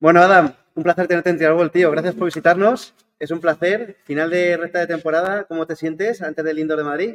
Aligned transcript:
Bueno, 0.00 0.22
Adam, 0.22 0.54
un 0.74 0.82
placer 0.82 1.06
tenerte 1.06 1.28
en 1.28 1.36
Trialgol, 1.36 1.70
tío. 1.70 1.90
Gracias 1.90 2.14
por 2.14 2.24
visitarnos. 2.24 2.94
Es 3.18 3.30
un 3.30 3.38
placer. 3.38 3.98
Final 4.04 4.30
de 4.30 4.56
recta 4.56 4.78
de 4.78 4.86
temporada, 4.86 5.44
¿cómo 5.44 5.66
te 5.66 5.76
sientes 5.76 6.22
antes 6.22 6.42
del 6.42 6.58
Indoor 6.58 6.78
de 6.78 6.84
Madrid? 6.84 7.14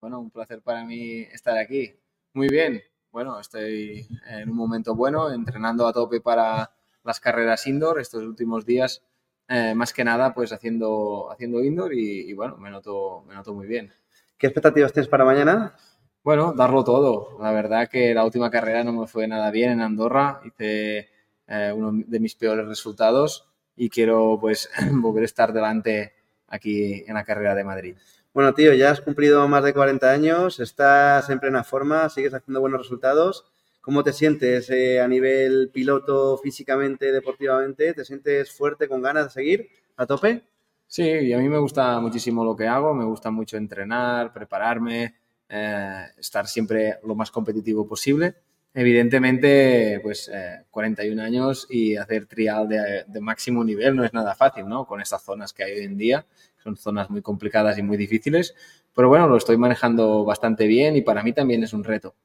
Bueno, 0.00 0.20
un 0.20 0.30
placer 0.30 0.62
para 0.62 0.86
mí 0.86 1.18
estar 1.20 1.58
aquí. 1.58 1.94
Muy 2.32 2.48
bien. 2.48 2.82
Bueno, 3.12 3.38
estoy 3.38 4.08
en 4.26 4.48
un 4.48 4.56
momento 4.56 4.94
bueno, 4.94 5.30
entrenando 5.30 5.86
a 5.86 5.92
tope 5.92 6.22
para 6.22 6.70
las 7.02 7.20
carreras 7.20 7.66
indoor 7.66 8.00
estos 8.00 8.22
últimos 8.22 8.64
días. 8.64 9.02
Eh, 9.46 9.74
más 9.74 9.92
que 9.92 10.02
nada, 10.02 10.32
pues 10.32 10.50
haciendo, 10.50 11.30
haciendo 11.30 11.62
indoor 11.62 11.92
y, 11.92 12.30
y, 12.30 12.32
bueno, 12.32 12.56
me 12.56 12.70
noto, 12.70 13.22
me 13.28 13.34
noto 13.34 13.52
muy 13.52 13.66
bien. 13.66 13.92
¿Qué 14.38 14.46
expectativas 14.46 14.94
tienes 14.94 15.10
para 15.10 15.26
mañana? 15.26 15.76
Bueno, 16.22 16.54
darlo 16.54 16.84
todo. 16.84 17.36
La 17.42 17.52
verdad 17.52 17.86
que 17.86 18.14
la 18.14 18.24
última 18.24 18.50
carrera 18.50 18.82
no 18.82 18.94
me 18.94 19.06
fue 19.06 19.28
nada 19.28 19.50
bien 19.50 19.72
en 19.72 19.82
Andorra. 19.82 20.40
Hice 20.42 21.12
eh, 21.48 21.72
uno 21.74 21.92
de 22.06 22.20
mis 22.20 22.34
peores 22.34 22.66
resultados 22.66 23.48
y 23.76 23.88
quiero 23.88 24.38
pues 24.40 24.70
volver 24.92 25.22
a 25.22 25.26
estar 25.26 25.52
delante 25.52 26.12
aquí 26.48 27.04
en 27.06 27.14
la 27.14 27.24
carrera 27.24 27.54
de 27.54 27.64
Madrid. 27.64 27.96
Bueno, 28.32 28.52
tío, 28.52 28.74
ya 28.74 28.90
has 28.90 29.00
cumplido 29.00 29.46
más 29.46 29.62
de 29.62 29.72
40 29.72 30.10
años, 30.10 30.58
estás 30.58 31.30
en 31.30 31.38
plena 31.38 31.62
forma, 31.62 32.08
sigues 32.08 32.34
haciendo 32.34 32.60
buenos 32.60 32.80
resultados. 32.80 33.44
¿Cómo 33.80 34.02
te 34.02 34.12
sientes 34.12 34.70
eh, 34.70 35.00
a 35.00 35.06
nivel 35.06 35.70
piloto, 35.72 36.38
físicamente, 36.38 37.12
deportivamente? 37.12 37.92
¿Te 37.92 38.04
sientes 38.04 38.50
fuerte, 38.50 38.88
con 38.88 39.02
ganas 39.02 39.26
de 39.26 39.30
seguir 39.30 39.68
a 39.96 40.06
tope? 40.06 40.42
Sí, 40.86 41.02
y 41.02 41.32
a 41.32 41.38
mí 41.38 41.48
me 41.48 41.58
gusta 41.58 42.00
muchísimo 42.00 42.44
lo 42.44 42.56
que 42.56 42.66
hago, 42.66 42.94
me 42.94 43.04
gusta 43.04 43.30
mucho 43.30 43.56
entrenar, 43.56 44.32
prepararme, 44.32 45.14
eh, 45.48 46.04
estar 46.18 46.46
siempre 46.46 46.98
lo 47.04 47.14
más 47.14 47.30
competitivo 47.30 47.86
posible. 47.86 48.34
Evidentemente, 48.74 50.00
pues 50.02 50.28
eh, 50.34 50.64
41 50.70 51.22
años 51.22 51.66
y 51.70 51.96
hacer 51.96 52.26
trial 52.26 52.68
de, 52.68 53.20
máximo 53.20 53.62
nivel 53.62 53.94
no 53.94 54.04
es 54.04 54.12
nada 54.12 54.34
fácil, 54.34 54.68
¿no? 54.68 54.84
Con 54.84 55.00
estas 55.00 55.22
zonas 55.22 55.52
que 55.52 55.62
hay 55.62 55.78
hoy 55.78 55.84
en 55.84 55.96
día, 55.96 56.26
son 56.62 56.76
zonas 56.76 57.08
muy 57.08 57.22
complicadas 57.22 57.78
y 57.78 57.82
muy 57.82 57.96
difíciles, 57.96 58.54
pero 58.92 59.08
bueno, 59.08 59.28
lo 59.28 59.36
estoy 59.36 59.56
manejando 59.56 60.24
bastante 60.24 60.66
bien 60.66 60.96
y 60.96 61.02
para 61.02 61.22
mí 61.22 61.32
también 61.32 61.62
es 61.62 61.72
un 61.72 61.84
reto. 61.84 62.16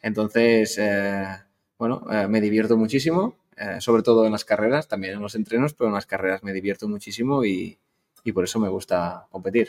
Entonces, 0.00 0.76
eh, 0.78 1.24
bueno, 1.78 2.04
eh, 2.10 2.26
me 2.26 2.40
divierto 2.40 2.76
muchísimo, 2.76 3.36
eh, 3.56 3.80
sobre 3.80 4.02
todo 4.02 4.26
en 4.26 4.32
las 4.32 4.44
carreras, 4.44 4.88
también 4.88 5.14
en 5.14 5.22
los 5.22 5.36
entrenos, 5.36 5.74
pero 5.74 5.88
en 5.88 5.94
las 5.94 6.06
carreras 6.06 6.42
me 6.42 6.52
divierto 6.52 6.88
muchísimo 6.88 7.44
y, 7.44 7.78
y 8.24 8.32
por 8.32 8.44
eso 8.44 8.58
me 8.58 8.68
gusta 8.68 9.26
competir. 9.30 9.68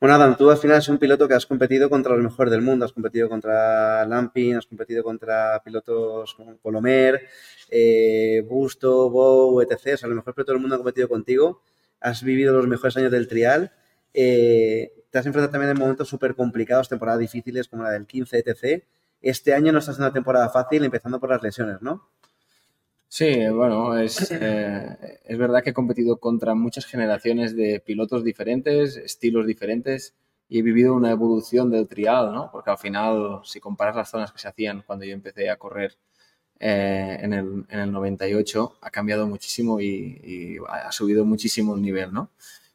Bueno, 0.00 0.14
Adam, 0.14 0.36
tú 0.36 0.48
al 0.48 0.58
final 0.58 0.76
eres 0.76 0.88
un 0.88 0.98
piloto 0.98 1.26
que 1.26 1.34
has 1.34 1.44
competido 1.44 1.90
contra 1.90 2.14
los 2.14 2.22
mejores 2.22 2.52
del 2.52 2.62
mundo. 2.62 2.84
Has 2.84 2.92
competido 2.92 3.28
contra 3.28 4.06
Lampin, 4.06 4.56
has 4.56 4.66
competido 4.66 5.02
contra 5.02 5.60
pilotos 5.64 6.34
como 6.34 6.56
Colomer, 6.58 7.26
eh, 7.68 8.44
Busto, 8.48 9.10
Bow, 9.10 9.60
etc. 9.60 9.94
O 9.94 9.96
sea, 9.96 10.08
los 10.08 10.14
mejores 10.16 10.34
pilotos 10.36 10.54
del 10.54 10.60
mundo 10.60 10.76
han 10.76 10.82
competido 10.82 11.08
contigo. 11.08 11.62
Has 12.00 12.22
vivido 12.22 12.54
los 12.54 12.68
mejores 12.68 12.96
años 12.96 13.10
del 13.10 13.26
trial. 13.26 13.72
Eh, 14.14 14.92
te 15.10 15.18
has 15.18 15.26
enfrentado 15.26 15.50
también 15.50 15.72
en 15.72 15.78
momentos 15.78 16.08
súper 16.08 16.36
complicados, 16.36 16.88
temporadas 16.88 17.18
difíciles 17.18 17.66
como 17.66 17.82
la 17.82 17.90
del 17.90 18.06
15, 18.06 18.38
etc. 18.38 18.84
Este 19.20 19.52
año 19.52 19.72
no 19.72 19.80
estás 19.80 19.96
en 19.96 20.04
una 20.04 20.12
temporada 20.12 20.48
fácil, 20.48 20.84
empezando 20.84 21.18
por 21.18 21.30
las 21.30 21.42
lesiones, 21.42 21.82
¿no? 21.82 22.08
Sí, 23.10 23.48
bueno, 23.48 23.96
es, 23.98 24.30
eh, 24.32 25.20
es 25.24 25.38
verdad 25.38 25.62
que 25.62 25.70
he 25.70 25.74
competido 25.74 26.18
contra 26.18 26.54
muchas 26.54 26.84
generaciones 26.86 27.56
de 27.56 27.80
pilotos 27.80 28.22
diferentes, 28.22 28.96
estilos 28.96 29.46
diferentes 29.46 30.14
y 30.48 30.58
he 30.58 30.62
vivido 30.62 30.94
una 30.94 31.10
evolución 31.10 31.70
del 31.70 31.88
trial, 31.88 32.32
¿no? 32.32 32.50
Porque 32.52 32.70
al 32.70 32.78
final, 32.78 33.40
si 33.44 33.60
comparas 33.60 33.96
las 33.96 34.10
zonas 34.10 34.32
que 34.32 34.38
se 34.38 34.48
hacían 34.48 34.82
cuando 34.86 35.04
yo 35.06 35.14
empecé 35.14 35.48
a 35.50 35.56
correr 35.56 35.96
eh, 36.60 37.18
en, 37.20 37.32
el, 37.32 37.64
en, 37.68 37.80
el, 37.80 37.92
98, 37.92 38.78
ha 38.82 38.90
cambiado 38.90 39.26
muchísimo 39.26 39.80
y, 39.80 39.86
y, 40.24 40.56
ha 40.68 40.92
subido 40.92 41.24
muchísimo 41.24 41.74
el 41.74 41.82
nivel, 41.82 42.12
¿no? 42.12 42.30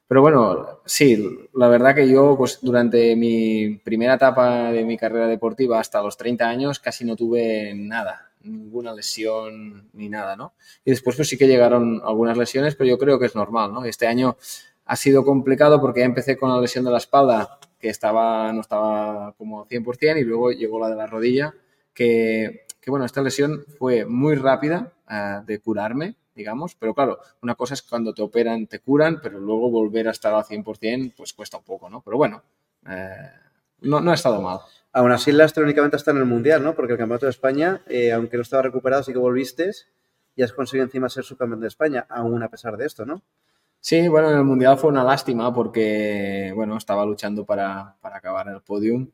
Pero 0.07 0.21
bueno, 0.21 0.81
sí, 0.85 1.49
la 1.53 1.67
verdad 1.69 1.95
que 1.95 2.07
yo, 2.09 2.35
pues 2.37 2.59
durante 2.61 3.15
mi 3.15 3.77
primera 3.83 4.15
etapa 4.15 4.71
de 4.71 4.83
mi 4.85 4.97
carrera 4.97 5.27
deportiva 5.27 5.79
hasta 5.79 6.01
los 6.01 6.17
30 6.17 6.47
años, 6.47 6.79
casi 6.79 7.05
no 7.05 7.15
tuve 7.15 7.73
nada, 7.75 8.32
ninguna 8.43 8.93
lesión 8.93 9.89
ni 9.93 10.09
nada, 10.09 10.35
¿no? 10.35 10.53
Y 10.85 10.91
después 10.91 11.15
pues 11.15 11.27
sí 11.27 11.37
que 11.37 11.47
llegaron 11.47 12.01
algunas 12.03 12.37
lesiones, 12.37 12.75
pero 12.75 12.89
yo 12.89 12.97
creo 12.97 13.19
que 13.19 13.25
es 13.25 13.35
normal, 13.35 13.73
¿no? 13.73 13.85
Este 13.85 14.07
año 14.07 14.37
ha 14.85 14.95
sido 14.95 15.23
complicado 15.23 15.79
porque 15.81 16.01
ya 16.01 16.05
empecé 16.05 16.37
con 16.37 16.49
la 16.49 16.59
lesión 16.59 16.85
de 16.85 16.91
la 16.91 16.97
espalda, 16.97 17.59
que 17.79 17.89
estaba, 17.89 18.51
no 18.53 18.61
estaba 18.61 19.33
como 19.37 19.65
100%, 19.67 20.19
y 20.19 20.23
luego 20.23 20.51
llegó 20.51 20.79
la 20.79 20.89
de 20.89 20.95
la 20.95 21.07
rodilla, 21.07 21.53
que, 21.93 22.65
bueno, 22.87 23.05
esta 23.05 23.21
lesión 23.21 23.65
fue 23.77 24.05
muy 24.05 24.35
rápida 24.35 24.93
uh, 25.09 25.45
de 25.45 25.59
curarme, 25.59 26.15
digamos, 26.35 26.75
pero 26.75 26.93
claro, 26.93 27.19
una 27.41 27.55
cosa 27.55 27.75
es 27.75 27.81
cuando 27.81 28.13
te 28.13 28.21
operan, 28.21 28.67
te 28.67 28.79
curan, 28.79 29.19
pero 29.21 29.39
luego 29.39 29.69
volver 29.69 30.07
a 30.07 30.11
estar 30.11 30.33
al 30.33 30.43
100% 30.43 31.13
pues 31.15 31.33
cuesta 31.33 31.57
un 31.57 31.63
poco, 31.63 31.89
¿no? 31.89 32.01
Pero 32.01 32.17
bueno, 32.17 32.41
eh, 32.87 33.29
no 33.81 34.11
ha 34.11 34.15
estado 34.15 34.41
mal. 34.41 34.59
Aún 34.95 35.11
así, 35.11 35.31
el 35.31 35.39
Lastre 35.39 35.63
únicamente 35.63 35.97
está 35.97 36.11
en 36.11 36.17
el 36.17 36.25
Mundial, 36.25 36.63
¿no? 36.63 36.75
Porque 36.75 36.93
el 36.93 36.99
Campeonato 36.99 37.25
de 37.25 37.31
España, 37.31 37.81
eh, 37.87 38.11
aunque 38.11 38.37
no 38.37 38.43
estaba 38.43 38.61
recuperado, 38.61 39.01
sí 39.01 39.11
que 39.11 39.17
volviste 39.17 39.71
y 40.35 40.43
has 40.43 40.53
conseguido 40.53 40.85
encima 40.85 41.09
ser 41.09 41.23
subcampeón 41.23 41.61
de 41.61 41.67
España, 41.67 42.05
aún 42.09 42.43
a 42.43 42.49
pesar 42.49 42.77
de 42.77 42.85
esto, 42.85 43.03
¿no? 43.05 43.23
Sí, 43.79 44.07
bueno, 44.07 44.29
en 44.31 44.37
el 44.37 44.43
Mundial 44.43 44.77
fue 44.77 44.91
una 44.91 45.03
lástima 45.03 45.53
porque, 45.53 46.51
bueno, 46.55 46.77
estaba 46.77 47.05
luchando 47.05 47.43
para, 47.43 47.97
para 48.01 48.17
acabar 48.17 48.47
el 48.47 48.61
podium 48.61 49.09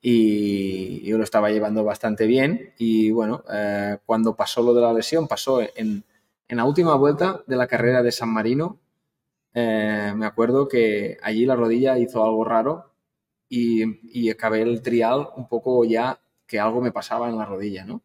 y 0.00 1.02
yo 1.04 1.16
lo 1.18 1.24
estaba 1.24 1.50
llevando 1.50 1.82
bastante 1.82 2.26
bien 2.26 2.74
y, 2.78 3.10
bueno, 3.10 3.42
eh, 3.50 3.98
cuando 4.04 4.36
pasó 4.36 4.62
lo 4.62 4.74
de 4.74 4.82
la 4.82 4.92
lesión, 4.92 5.28
pasó 5.28 5.62
en, 5.62 6.04
en 6.46 6.56
la 6.56 6.64
última 6.64 6.94
vuelta 6.96 7.42
de 7.46 7.56
la 7.56 7.66
carrera 7.66 8.02
de 8.02 8.12
San 8.12 8.28
Marino, 8.28 8.78
eh, 9.54 10.12
me 10.14 10.26
acuerdo 10.26 10.68
que 10.68 11.18
allí 11.22 11.46
la 11.46 11.56
rodilla 11.56 11.98
hizo 11.98 12.24
algo 12.24 12.44
raro 12.44 12.91
y, 13.54 14.00
y, 14.18 14.30
acabé 14.30 14.62
el 14.62 14.80
trial 14.80 15.28
un 15.36 15.46
poco 15.46 15.84
ya 15.84 16.18
que 16.46 16.58
algo 16.58 16.80
me 16.80 16.90
pasaba 16.90 17.28
en 17.28 17.36
la 17.36 17.44
rodilla, 17.44 17.84
¿no? 17.84 18.02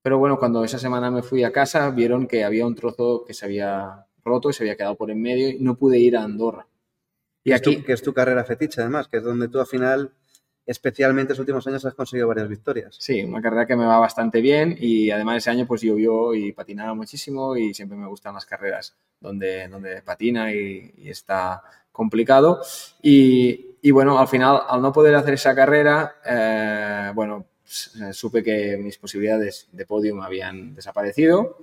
Pero 0.00 0.18
bueno, 0.18 0.38
cuando 0.38 0.64
esa 0.64 0.78
semana 0.78 1.10
me 1.10 1.22
fui 1.22 1.44
a 1.44 1.52
casa, 1.52 1.90
vieron 1.90 2.26
que 2.26 2.44
había 2.44 2.66
un 2.66 2.74
trozo 2.74 3.22
que 3.26 3.34
se 3.34 3.44
había 3.44 4.06
roto 4.24 4.48
y 4.48 4.54
se 4.54 4.62
había 4.62 4.76
quedado 4.76 4.96
por 4.96 5.10
en 5.10 5.20
medio 5.20 5.50
y 5.50 5.58
no 5.58 5.76
pude 5.76 5.98
ir 5.98 6.16
a 6.16 6.22
Andorra. 6.24 6.66
Y 7.44 7.52
aquí... 7.52 7.76
Tu, 7.76 7.84
que 7.84 7.92
es 7.92 8.00
tu 8.00 8.14
carrera 8.14 8.42
fetiche, 8.42 8.80
además, 8.80 9.06
que 9.06 9.18
es 9.18 9.22
donde 9.22 9.48
tú 9.48 9.60
al 9.60 9.66
final, 9.66 10.14
especialmente 10.64 11.32
en 11.32 11.34
los 11.34 11.40
últimos 11.40 11.66
años, 11.66 11.84
has 11.84 11.92
conseguido 11.92 12.28
varias 12.28 12.48
victorias. 12.48 12.96
Sí, 12.98 13.22
una 13.22 13.42
carrera 13.42 13.66
que 13.66 13.76
me 13.76 13.84
va 13.84 13.98
bastante 13.98 14.40
bien 14.40 14.74
y 14.80 15.10
además 15.10 15.36
ese 15.36 15.50
año 15.50 15.66
pues 15.66 15.82
llovió 15.82 16.34
y 16.34 16.52
patinaba 16.52 16.94
muchísimo 16.94 17.54
y 17.54 17.74
siempre 17.74 17.98
me 17.98 18.06
gustan 18.06 18.32
las 18.32 18.46
carreras 18.46 18.96
donde, 19.20 19.68
donde 19.68 20.00
patina 20.00 20.54
y, 20.54 20.94
y 20.96 21.10
está 21.10 21.62
complicado. 21.92 22.60
Y, 23.02 23.90
bueno, 23.90 24.18
al 24.18 24.28
final, 24.28 24.62
al 24.68 24.82
no 24.82 24.92
poder 24.92 25.14
hacer 25.14 25.34
esa 25.34 25.54
carrera, 25.54 26.16
eh, 26.24 27.12
bueno, 27.14 27.46
supe 28.12 28.42
que 28.42 28.76
mis 28.76 28.98
posibilidades 28.98 29.68
de 29.72 29.86
podium 29.86 30.20
habían 30.20 30.74
desaparecido. 30.74 31.58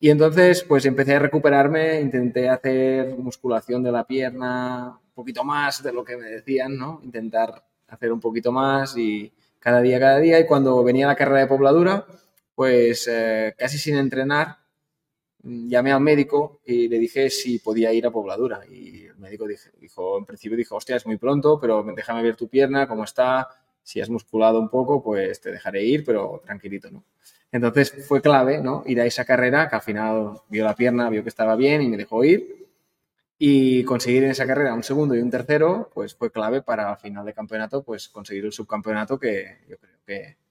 Y 0.00 0.10
entonces, 0.10 0.62
pues 0.64 0.84
empecé 0.84 1.14
a 1.14 1.18
recuperarme, 1.18 2.00
intenté 2.00 2.48
hacer 2.48 3.16
musculación 3.16 3.82
de 3.82 3.92
la 3.92 4.06
pierna 4.06 4.98
un 5.02 5.14
poquito 5.14 5.44
más 5.44 5.82
de 5.82 5.92
lo 5.92 6.04
que 6.04 6.16
me 6.16 6.26
decían, 6.26 6.76
¿no? 6.76 7.00
Intentar 7.04 7.64
hacer 7.88 8.12
un 8.12 8.20
poquito 8.20 8.52
más 8.52 8.96
y 8.96 9.32
cada 9.58 9.80
día, 9.80 9.98
cada 9.98 10.18
día. 10.18 10.38
Y 10.38 10.46
cuando 10.46 10.82
venía 10.84 11.06
la 11.06 11.16
carrera 11.16 11.40
de 11.40 11.46
pobladura, 11.46 12.06
pues 12.54 13.08
eh, 13.10 13.54
casi 13.56 13.78
sin 13.78 13.96
entrenar, 13.96 14.58
llamé 15.44 15.92
al 15.92 16.00
médico 16.00 16.60
y 16.64 16.88
le 16.88 16.98
dije 16.98 17.30
si 17.30 17.58
podía 17.58 17.92
ir 17.92 18.06
a 18.06 18.10
pobladura. 18.10 18.60
Y 18.68 19.04
el 19.06 19.16
médico 19.16 19.46
dijo, 19.46 19.70
dijo, 19.78 20.18
en 20.18 20.24
principio 20.24 20.56
dijo, 20.56 20.76
hostia, 20.76 20.96
es 20.96 21.06
muy 21.06 21.16
pronto, 21.16 21.58
pero 21.60 21.84
déjame 21.94 22.22
ver 22.22 22.36
tu 22.36 22.48
pierna, 22.48 22.88
cómo 22.88 23.04
está. 23.04 23.48
Si 23.82 24.00
has 24.00 24.08
musculado 24.08 24.58
un 24.58 24.70
poco, 24.70 25.02
pues 25.02 25.40
te 25.40 25.52
dejaré 25.52 25.84
ir, 25.84 26.04
pero 26.04 26.40
tranquilito, 26.44 26.90
¿no? 26.90 27.04
Entonces 27.52 28.06
fue 28.06 28.20
clave, 28.20 28.60
¿no? 28.60 28.82
Ir 28.86 29.00
a 29.00 29.06
esa 29.06 29.24
carrera, 29.24 29.68
que 29.68 29.76
al 29.76 29.82
final 29.82 30.40
vio 30.48 30.64
la 30.64 30.74
pierna, 30.74 31.10
vio 31.10 31.22
que 31.22 31.28
estaba 31.28 31.54
bien 31.54 31.82
y 31.82 31.88
me 31.88 31.96
dejó 31.96 32.24
ir. 32.24 32.66
Y 33.38 33.84
conseguir 33.84 34.24
en 34.24 34.30
esa 34.30 34.46
carrera 34.46 34.74
un 34.74 34.82
segundo 34.82 35.14
y 35.14 35.20
un 35.20 35.30
tercero, 35.30 35.90
pues 35.92 36.14
fue 36.14 36.30
clave 36.30 36.62
para 36.62 36.90
al 36.90 36.96
final 36.96 37.26
de 37.26 37.34
campeonato, 37.34 37.82
pues 37.82 38.08
conseguir 38.08 38.44
el 38.46 38.52
subcampeonato 38.52 39.18
que 39.18 39.58
yo 39.68 39.76
creo 39.76 39.98
que 40.06 40.43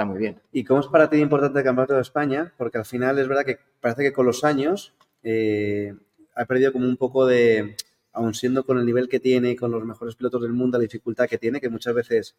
está 0.00 0.06
muy 0.06 0.18
bien. 0.18 0.40
¿Y 0.50 0.64
cómo 0.64 0.80
es 0.80 0.86
para 0.86 1.10
ti 1.10 1.18
importante 1.18 1.58
el 1.58 1.64
Campeonato 1.64 1.94
de 1.94 2.00
España? 2.00 2.54
Porque 2.56 2.78
al 2.78 2.86
final 2.86 3.18
es 3.18 3.28
verdad 3.28 3.44
que 3.44 3.58
parece 3.82 4.02
que 4.02 4.14
con 4.14 4.24
los 4.24 4.44
años 4.44 4.94
eh, 5.22 5.94
ha 6.34 6.46
perdido 6.46 6.72
como 6.72 6.86
un 6.86 6.96
poco 6.96 7.26
de, 7.26 7.76
aun 8.14 8.32
siendo 8.32 8.64
con 8.64 8.78
el 8.78 8.86
nivel 8.86 9.10
que 9.10 9.20
tiene, 9.20 9.56
con 9.56 9.70
los 9.70 9.84
mejores 9.84 10.14
pilotos 10.14 10.40
del 10.40 10.54
mundo, 10.54 10.78
la 10.78 10.82
dificultad 10.82 11.28
que 11.28 11.36
tiene, 11.36 11.60
que 11.60 11.68
muchas 11.68 11.94
veces, 11.94 12.34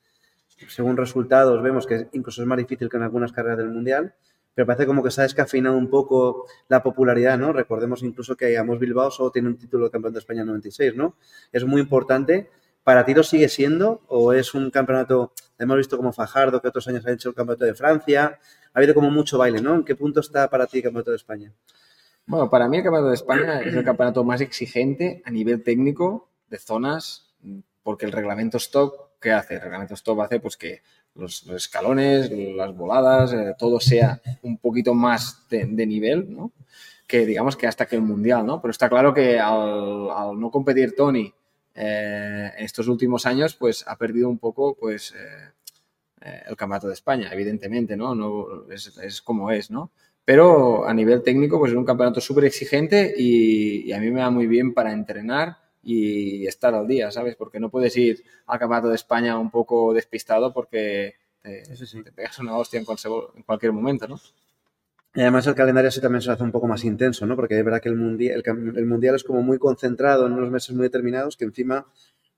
según 0.70 0.98
resultados, 0.98 1.62
vemos 1.62 1.86
que 1.86 2.08
incluso 2.14 2.42
es 2.42 2.48
más 2.48 2.58
difícil 2.58 2.90
que 2.90 2.98
en 2.98 3.04
algunas 3.04 3.32
carreras 3.32 3.60
del 3.60 3.70
Mundial, 3.70 4.16
pero 4.56 4.66
parece 4.66 4.88
como 4.88 5.04
que 5.04 5.12
se 5.12 5.22
ha 5.22 5.24
descafeinado 5.24 5.78
un 5.78 5.88
poco 5.88 6.48
la 6.68 6.82
popularidad, 6.82 7.38
¿no? 7.38 7.54
Recordemos 7.54 8.02
incluso 8.02 8.36
que 8.36 8.58
Amos 8.58 8.80
Bilbao 8.80 9.12
solo 9.12 9.30
tiene 9.30 9.50
un 9.50 9.58
título 9.58 9.86
de 9.86 9.92
campeón 9.92 10.14
de 10.14 10.20
España 10.20 10.42
en 10.42 10.48
96, 10.48 10.96
¿no? 10.96 11.16
Es 11.52 11.64
muy 11.64 11.80
importante. 11.80 12.50
¿Para 12.84 13.06
ti 13.06 13.14
lo 13.14 13.24
sigue 13.24 13.48
siendo 13.50 14.02
o 14.08 14.34
es 14.34 14.54
un 14.54 14.72
campeonato, 14.72 15.34
hemos 15.60 15.78
visto 15.78 15.98
como 15.98 16.12
Fajardo, 16.12 16.62
que 16.62 16.68
otros 16.68 16.88
años 16.88 17.06
ha 17.06 17.12
hecho 17.12 17.30
el 17.30 17.36
campeonato 17.36 17.66
de 17.66 17.76
Francia, 17.76 18.40
ha 18.74 18.80
habido 18.80 18.94
como 18.94 19.12
mucho 19.12 19.38
baile, 19.38 19.62
¿no? 19.62 19.76
¿En 19.76 19.84
qué 19.84 19.96
punto 19.96 20.20
está 20.20 20.50
para 20.50 20.66
ti 20.66 20.78
el 20.78 20.84
campeonato 20.84 21.12
de 21.12 21.18
España? 21.18 21.54
Bueno, 22.26 22.50
para 22.50 22.68
mí 22.68 22.78
el 22.78 22.84
Campeonato 22.84 23.10
de 23.10 23.16
España 23.16 23.62
es 23.62 23.74
el 23.74 23.84
campeonato 23.84 24.24
más 24.24 24.42
exigente 24.42 25.22
a 25.26 25.32
nivel 25.32 25.64
técnico 25.64 26.30
de 26.50 26.60
zonas, 26.60 27.34
porque 27.84 28.06
el 28.06 28.12
reglamento 28.12 28.58
stop, 28.58 29.20
¿qué 29.20 29.32
hace? 29.32 29.56
El 29.56 29.62
reglamento 29.62 29.96
stop 29.96 30.22
hace 30.22 30.40
pues 30.40 30.56
que 30.56 30.82
los, 31.16 31.46
escalones, 31.48 32.32
las 32.32 32.76
voladas, 32.76 33.34
eh, 33.34 33.56
todo 33.58 33.80
sea 33.80 34.22
un 34.44 34.58
poquito 34.58 34.94
más 34.94 35.46
de, 35.50 35.66
nivel, 35.66 36.34
¿no? 36.34 36.52
Que 37.08 37.26
digamos 37.26 37.58
que 37.58 37.68
hasta 37.68 37.86
que 37.86 37.96
el 37.96 38.02
mundial, 38.02 38.46
¿no? 38.46 38.62
Pero 38.62 38.72
está 38.72 38.88
claro 38.88 39.14
que 39.14 39.40
al, 39.40 40.40
no 40.40 40.52
competir 40.52 40.96
Tony 40.96 41.34
eh, 41.76 42.52
en 42.58 42.66
estos 42.66 42.88
últimos 42.88 43.26
años, 43.26 43.56
pues 43.56 43.84
ha 43.88 43.98
perdido 43.98 44.30
un 44.30 44.38
poco, 44.38 44.76
pues, 44.76 45.14
eh, 45.14 46.42
el 46.48 46.56
campeonato 46.56 46.88
de 46.88 46.94
España, 46.94 47.30
evidentemente, 47.32 47.98
¿no? 47.98 48.14
no 48.14 48.72
es, 48.72 48.96
es, 48.98 49.22
como 49.22 49.50
es, 49.52 49.72
¿no? 49.72 49.92
Pero 50.24 50.86
a 50.88 50.94
nivel 50.94 51.24
técnico, 51.24 51.58
pues 51.58 51.72
es 51.72 51.78
un 51.78 51.86
campeonato 51.86 52.22
súper 52.22 52.46
exigente 52.46 53.14
y, 53.18 53.88
y 53.88 53.94
a 53.94 54.00
mí 54.00 54.12
me 54.12 54.22
va 54.22 54.30
muy 54.30 54.46
bien 54.46 54.74
para 54.74 54.94
entrenar 54.94 55.58
y 55.84 56.46
estar 56.46 56.76
al 56.76 56.88
día, 56.88 57.12
¿sabes? 57.12 57.36
Porque 57.36 57.60
no 57.60 57.70
puedes 57.70 57.96
ir 57.98 58.24
al 58.46 58.60
Campeonato 58.60 58.90
de 58.90 58.96
España 58.96 59.38
un 59.38 59.50
poco 59.50 59.94
despistado 59.94 60.54
porque 60.54 61.16
te, 61.42 62.12
pegas 62.16 62.40
una 62.40 62.56
hostia 62.58 62.80
en, 62.80 62.86
cualquier 62.86 63.72
momento, 63.72 64.08
¿no? 64.08 64.20
Además 65.14 65.46
el 65.46 65.56
calendario 65.56 65.90
así 65.90 66.00
también 66.00 66.22
se 66.22 66.32
hace 66.32 66.44
un 66.44 66.52
poco 66.52 66.68
más 66.68 66.86
intenso, 66.86 67.26
¿no? 67.26 67.36
Porque 67.36 67.60
es 67.60 67.66
verdad 67.66 67.82
que 67.82 67.90
el 67.90 67.96
mundial, 67.96 68.42
el, 68.46 68.86
mundial 68.86 69.16
es 69.16 69.24
como 69.24 69.42
muy 69.42 69.60
concentrado 69.60 70.26
en 70.26 70.34
unos 70.34 70.50
meses 70.50 70.74
muy 70.74 70.84
determinados 70.84 71.36
que 71.36 71.44
encima, 71.44 71.86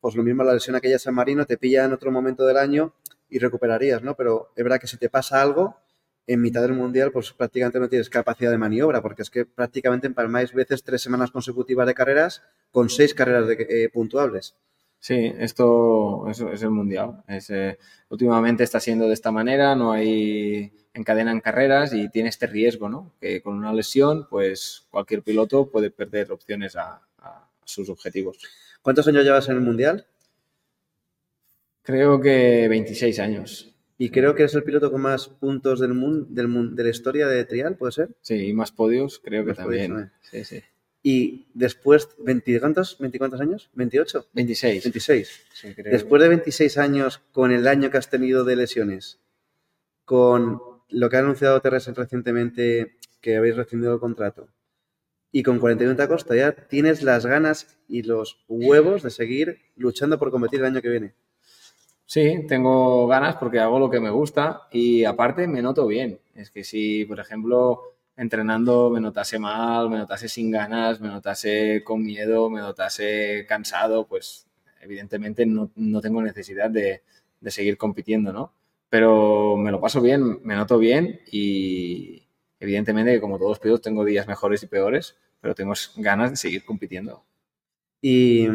pues 0.01 0.15
lo 0.15 0.23
mismo 0.23 0.43
la 0.43 0.53
lesión 0.53 0.75
aquella 0.75 0.97
San 0.97 1.13
Marino 1.13 1.45
te 1.45 1.57
pilla 1.57 1.85
en 1.85 1.93
otro 1.93 2.11
momento 2.11 2.45
del 2.45 2.57
año 2.57 2.95
y 3.29 3.37
recuperarías, 3.37 4.01
¿no? 4.01 4.15
Pero 4.15 4.51
es 4.55 4.63
verdad 4.63 4.79
que 4.79 4.87
si 4.87 4.97
te 4.97 5.09
pasa 5.09 5.39
algo, 5.41 5.77
en 6.25 6.41
mitad 6.41 6.61
del 6.61 6.73
mundial, 6.73 7.11
pues 7.11 7.33
prácticamente 7.33 7.79
no 7.79 7.89
tienes 7.89 8.09
capacidad 8.09 8.49
de 8.49 8.57
maniobra, 8.57 9.01
porque 9.01 9.21
es 9.21 9.29
que 9.29 9.45
prácticamente 9.45 10.07
empalmáis 10.07 10.53
veces 10.53 10.83
tres 10.83 11.01
semanas 11.01 11.31
consecutivas 11.31 11.85
de 11.85 11.93
carreras 11.93 12.43
con 12.71 12.89
seis 12.89 13.13
carreras 13.13 13.47
de, 13.47 13.67
eh, 13.69 13.89
puntuables. 13.89 14.55
Sí, 15.03 15.33
esto 15.37 16.29
es, 16.29 16.39
es 16.39 16.63
el 16.63 16.69
mundial. 16.69 17.25
Es, 17.27 17.49
eh, 17.49 17.77
últimamente 18.07 18.63
está 18.63 18.79
siendo 18.79 19.05
de 19.05 19.13
esta 19.13 19.33
manera, 19.33 19.75
no 19.75 19.91
hay 19.91 20.71
encadenan 20.93 21.41
carreras 21.41 21.93
y 21.93 22.07
tiene 22.07 22.29
este 22.29 22.47
riesgo, 22.47 22.87
¿no? 22.87 23.11
Que 23.19 23.41
con 23.41 23.57
una 23.57 23.73
lesión, 23.73 24.27
pues 24.29 24.87
cualquier 24.89 25.21
piloto 25.21 25.69
puede 25.69 25.91
perder 25.91 26.31
opciones 26.31 26.77
a, 26.77 27.01
a 27.17 27.49
sus 27.65 27.89
objetivos. 27.89 28.37
¿Cuántos 28.81 29.05
años 29.09 29.25
llevas 29.25 29.49
en 29.49 29.55
el 29.55 29.61
mundial? 29.61 30.07
Creo 31.81 32.21
que 32.21 32.69
26 32.69 33.19
años. 33.19 33.75
Y 33.97 34.09
creo 34.09 34.33
que 34.35 34.45
es 34.45 34.55
el 34.55 34.63
piloto 34.63 34.89
con 34.89 35.01
más 35.01 35.27
puntos 35.27 35.81
del 35.81 35.95
mundo, 35.95 36.27
del, 36.29 36.77
de 36.77 36.83
la 36.85 36.89
historia 36.89 37.27
de 37.27 37.43
trial, 37.43 37.75
¿puede 37.75 37.91
ser? 37.91 38.09
Sí, 38.21 38.47
y 38.47 38.53
más 38.53 38.71
podios, 38.71 39.19
creo 39.19 39.43
que 39.43 39.53
también. 39.53 40.13
sí, 40.21 40.45
sí. 40.45 40.63
Y 41.05 41.47
después, 41.53 42.07
¿20 42.17 42.59
cuántos, 42.61 43.41
años? 43.41 43.69
¿28? 43.75 44.25
26. 44.31 44.83
26. 44.85 45.41
Después 45.83 46.21
de 46.21 46.29
26 46.29 46.77
años, 46.77 47.21
con 47.33 47.51
el 47.51 47.67
año 47.67 47.91
que 47.91 47.97
has 47.97 48.09
tenido 48.09 48.45
de 48.45 48.55
lesiones, 48.55 49.19
con 50.05 50.61
lo 50.87 51.09
que 51.09 51.17
ha 51.17 51.19
anunciado 51.19 51.59
Teresa 51.59 51.91
recientemente, 51.93 52.95
que 53.19 53.35
habéis 53.35 53.57
recibido 53.57 53.93
el 53.93 53.99
contrato, 53.99 54.47
y 55.29 55.43
con 55.43 55.59
41 55.59 55.95
de 55.95 56.03
Acosta, 56.03 56.35
ya 56.35 56.53
tienes 56.53 57.03
las 57.03 57.25
ganas 57.25 57.77
y 57.89 58.03
los 58.03 58.45
huevos 58.47 59.03
de 59.03 59.09
seguir 59.09 59.59
luchando 59.75 60.17
por 60.17 60.31
competir 60.31 60.61
el 60.61 60.67
año 60.67 60.81
que 60.81 60.89
viene. 60.89 61.15
Sí, 62.05 62.45
tengo 62.47 63.07
ganas 63.07 63.35
porque 63.37 63.59
hago 63.59 63.79
lo 63.79 63.89
que 63.89 63.99
me 63.99 64.11
gusta 64.11 64.67
y 64.71 65.03
aparte 65.03 65.47
me 65.47 65.61
noto 65.61 65.87
bien. 65.87 66.19
Es 66.35 66.51
que 66.51 66.63
si, 66.63 67.05
por 67.05 67.19
ejemplo, 67.19 67.95
entrenando 68.15 68.89
me 68.89 68.99
notase 68.99 69.39
mal, 69.39 69.89
me 69.89 69.97
notase 69.97 70.29
sin 70.29 70.51
ganas, 70.51 71.01
me 71.01 71.07
notase 71.07 71.83
con 71.83 72.03
miedo, 72.03 72.49
me 72.49 72.61
notase 72.61 73.45
cansado, 73.47 74.07
pues 74.07 74.47
evidentemente 74.81 75.45
no, 75.45 75.69
tengo 76.01 76.21
necesidad 76.21 76.69
de, 76.69 77.03
seguir 77.47 77.77
compitiendo, 77.77 78.31
¿no? 78.31 78.53
Pero 78.89 79.57
me 79.57 79.71
lo 79.71 79.81
paso 79.81 80.01
bien, 80.01 80.39
me 80.43 80.55
noto 80.55 80.77
bien 80.77 81.21
y 81.31 82.27
evidentemente 82.59 83.19
como 83.19 83.37
todos 83.37 83.51
los 83.51 83.59
pilotos 83.59 83.81
tengo 83.81 84.05
días 84.05 84.27
mejores 84.27 84.63
y 84.63 84.67
peores, 84.67 85.17
pero 85.41 85.55
tengo 85.55 85.73
ganas 85.97 86.31
de 86.31 86.37
seguir 86.37 86.63
compitiendo. 86.63 87.25
Y 88.01 88.47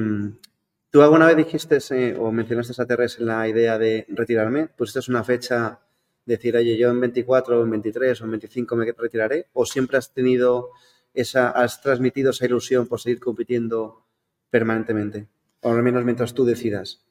¿Tú 0.91 1.03
alguna 1.03 1.27
vez 1.27 1.37
dijiste 1.37 1.79
eh, 1.91 2.17
o 2.19 2.33
mencionaste 2.33 2.81
a 2.81 2.87
Terres 2.87 3.21
la 3.21 3.47
idea 3.47 3.79
de 3.79 4.07
retirarme? 4.09 4.69
Pues 4.69 4.91
esta 4.91 5.01
es 5.01 5.09
una 5.09 5.23
fecha, 5.23 5.81
decir, 6.29 6.57
oye, 6.57 6.77
yo 6.77 6.91
en 6.91 7.01
24 7.01 7.59
o 7.59 7.65
en 7.65 7.71
23 7.71 8.21
o 8.21 8.25
en 8.25 8.31
25 8.33 8.77
me 8.77 8.93
retiraré, 8.93 9.47
o 9.53 9.65
siempre 9.67 9.99
has 9.99 10.13
tenido 10.13 10.71
esa, 11.15 11.51
has 11.51 11.81
transmitido 11.83 12.31
esa 12.31 12.47
ilusión 12.47 12.87
por 12.87 13.01
seguir 13.01 13.19
compitiendo 13.19 14.05
permanentemente, 14.51 15.27
o 15.63 15.71
al 15.71 15.83
menos 15.83 16.05
mientras 16.05 16.35
tú 16.35 16.45
decidas. 16.45 17.05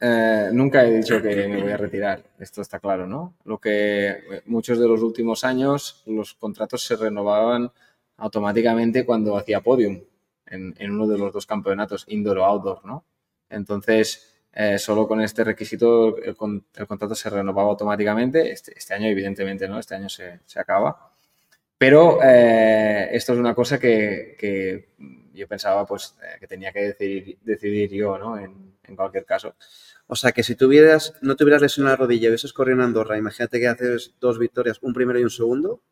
Eh, 0.00 0.50
nunca 0.52 0.86
he 0.86 0.94
dicho 0.94 1.20
que 1.20 1.48
me 1.48 1.60
voy 1.60 1.72
a 1.72 1.76
retirar, 1.76 2.22
esto 2.38 2.62
está 2.62 2.78
claro, 2.78 3.06
¿no? 3.06 3.34
Lo 3.44 3.58
que 3.58 4.42
muchos 4.46 4.78
de 4.78 4.86
los 4.86 5.02
últimos 5.02 5.42
años 5.42 6.04
los 6.06 6.34
contratos 6.34 6.84
se 6.84 6.94
renovaban 6.94 7.72
automáticamente 8.16 9.04
cuando 9.04 9.36
hacía 9.36 9.60
podium 9.60 10.00
en, 10.46 10.90
uno 10.90 11.06
de 11.08 11.18
los 11.18 11.32
dos 11.32 11.46
campeonatos, 11.46 12.04
indoor 12.08 12.38
o 12.38 12.44
outdoor, 12.44 12.84
¿no? 12.84 13.04
Entonces, 13.50 14.37
eh, 14.60 14.76
solo 14.76 15.06
con 15.06 15.20
este 15.20 15.44
requisito 15.44 16.16
el, 16.16 16.34
contrato 16.34 17.14
se 17.14 17.30
renovaba 17.30 17.68
automáticamente. 17.70 18.50
Este, 18.50 18.76
este, 18.76 18.92
año, 18.92 19.06
evidentemente, 19.06 19.68
¿no? 19.68 19.78
Este 19.78 19.94
año 19.94 20.08
se, 20.08 20.40
acaba. 20.56 21.12
Pero 21.78 22.18
eh, 22.24 23.08
esto 23.12 23.34
es 23.34 23.38
una 23.38 23.54
cosa 23.54 23.78
que, 23.78 24.88
yo 25.32 25.46
pensaba 25.46 25.86
pues, 25.86 26.16
eh, 26.24 26.40
que 26.40 26.48
tenía 26.48 26.72
que 26.72 26.80
decidir, 26.88 27.38
decidir 27.42 27.92
yo, 27.92 28.18
¿no? 28.18 28.36
En, 28.36 28.66
cualquier 28.96 29.24
caso. 29.24 29.54
O 30.08 30.16
sea, 30.16 30.32
que 30.32 30.42
si 30.42 30.56
tuvieras, 30.56 31.14
no 31.20 31.36
tuvieras 31.36 31.62
lesionado 31.62 31.94
la 31.94 32.00
rodilla 32.00 32.24
y 32.24 32.28
hubieses 32.30 32.52
corrido 32.52 32.78
en 32.78 32.84
Andorra, 32.84 33.16
imagínate 33.16 33.60
que 33.60 33.68
haces 33.68 34.16
dos 34.18 34.40
victorias, 34.40 34.78
un 34.82 34.92
primero 34.92 35.20
y 35.20 35.24
un 35.24 35.30
segundo, 35.30 35.82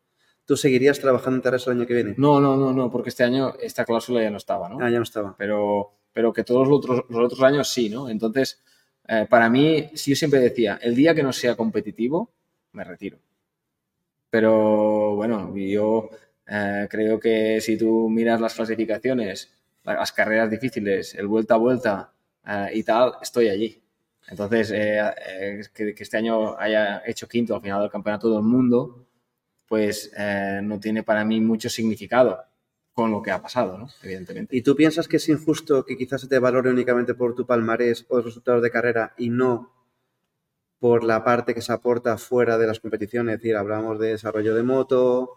¿Tú 0.47 0.55
seguirías 0.55 0.97
trabajando 1.01 1.35
en 1.35 1.41
Terres 1.41 1.67
el 1.67 1.73
año 1.73 1.85
que 1.85 1.93
viene? 1.93 2.15
No, 2.17 2.39
no, 2.39 2.55
no, 2.55 2.71
no, 2.71 2.89
porque 2.89 3.09
este 3.09 3.25
año 3.25 3.55
esta 3.61 3.83
cláusula 3.83 4.23
ya 4.23 4.29
no 4.29 4.37
estaba, 4.37 4.69
¿no? 4.69 4.77
Ah, 4.79 4.89
ya 4.89 4.95
no 4.95 5.03
estaba. 5.03 5.35
Pero, 5.37 5.91
pero 6.17 6.33
que 6.33 6.43
todos 6.43 6.67
los 6.67 6.79
otros, 6.79 7.05
los 7.09 7.25
otros 7.25 7.43
años 7.43 7.69
sí, 7.69 7.89
¿no? 7.89 8.09
Entonces, 8.09 8.59
eh, 9.07 9.27
para 9.29 9.51
mí, 9.51 9.91
si 9.93 10.09
yo 10.09 10.15
siempre 10.15 10.39
decía, 10.39 10.79
el 10.81 10.95
día 10.95 11.13
que 11.13 11.21
no 11.21 11.31
sea 11.31 11.55
competitivo, 11.55 12.31
me 12.71 12.83
retiro. 12.83 13.19
Pero 14.31 15.15
bueno, 15.15 15.55
yo 15.55 16.09
eh, 16.47 16.87
creo 16.89 17.19
que 17.19 17.61
si 17.61 17.77
tú 17.77 18.09
miras 18.09 18.41
las 18.41 18.55
clasificaciones, 18.55 19.53
las 19.83 20.11
carreras 20.11 20.49
difíciles, 20.49 21.13
el 21.13 21.27
vuelta 21.27 21.53
a 21.53 21.57
vuelta 21.57 22.11
eh, 22.47 22.71
y 22.73 22.81
tal, 22.81 23.13
estoy 23.21 23.49
allí. 23.49 23.79
Entonces, 24.27 24.71
que, 24.71 25.93
que, 25.93 26.03
este 26.03 26.17
año 26.17 26.57
haya 26.57 27.03
hecho 27.05 27.27
quinto 27.27 27.53
al 27.53 27.61
final 27.61 27.81
del 27.81 27.91
campeonato 27.91 28.33
del 28.33 28.41
mundo, 28.41 29.05
pues 29.67 30.11
eh, 30.17 30.61
no 30.63 30.79
tiene 30.79 31.03
para 31.03 31.23
mí 31.23 31.39
mucho 31.41 31.69
significado 31.69 32.43
con 32.97 33.11
lo 33.11 33.21
que 33.21 33.29
ha 33.29 33.39
pasado, 33.39 33.77
¿no? 33.77 33.89
Evidentemente. 34.01 34.57
¿Y 34.57 34.63
tú 34.63 34.75
piensas 34.75 35.07
que 35.07 35.17
es 35.17 35.29
injusto 35.29 35.85
que 35.85 35.95
quizás 35.95 36.19
se 36.19 36.27
te 36.27 36.39
valore 36.39 36.71
únicamente 36.71 37.13
por 37.13 37.35
tu 37.35 37.45
palmarés 37.45 38.07
o 38.09 38.21
resultados 38.21 38.63
de 38.63 38.71
carrera 38.71 39.13
y 39.19 39.29
no 39.29 39.71
por 40.79 41.03
la 41.03 41.23
parte 41.23 41.53
que 41.53 41.61
se 41.61 41.71
aporta 41.71 42.17
fuera 42.17 42.57
de 42.57 42.65
las 42.65 42.79
competiciones? 42.79 43.35
Es 43.35 43.41
decir, 43.41 43.55
hablamos 43.55 43.99
de 43.99 44.07
desarrollo 44.07 44.55
de 44.55 44.63
moto, 44.63 45.33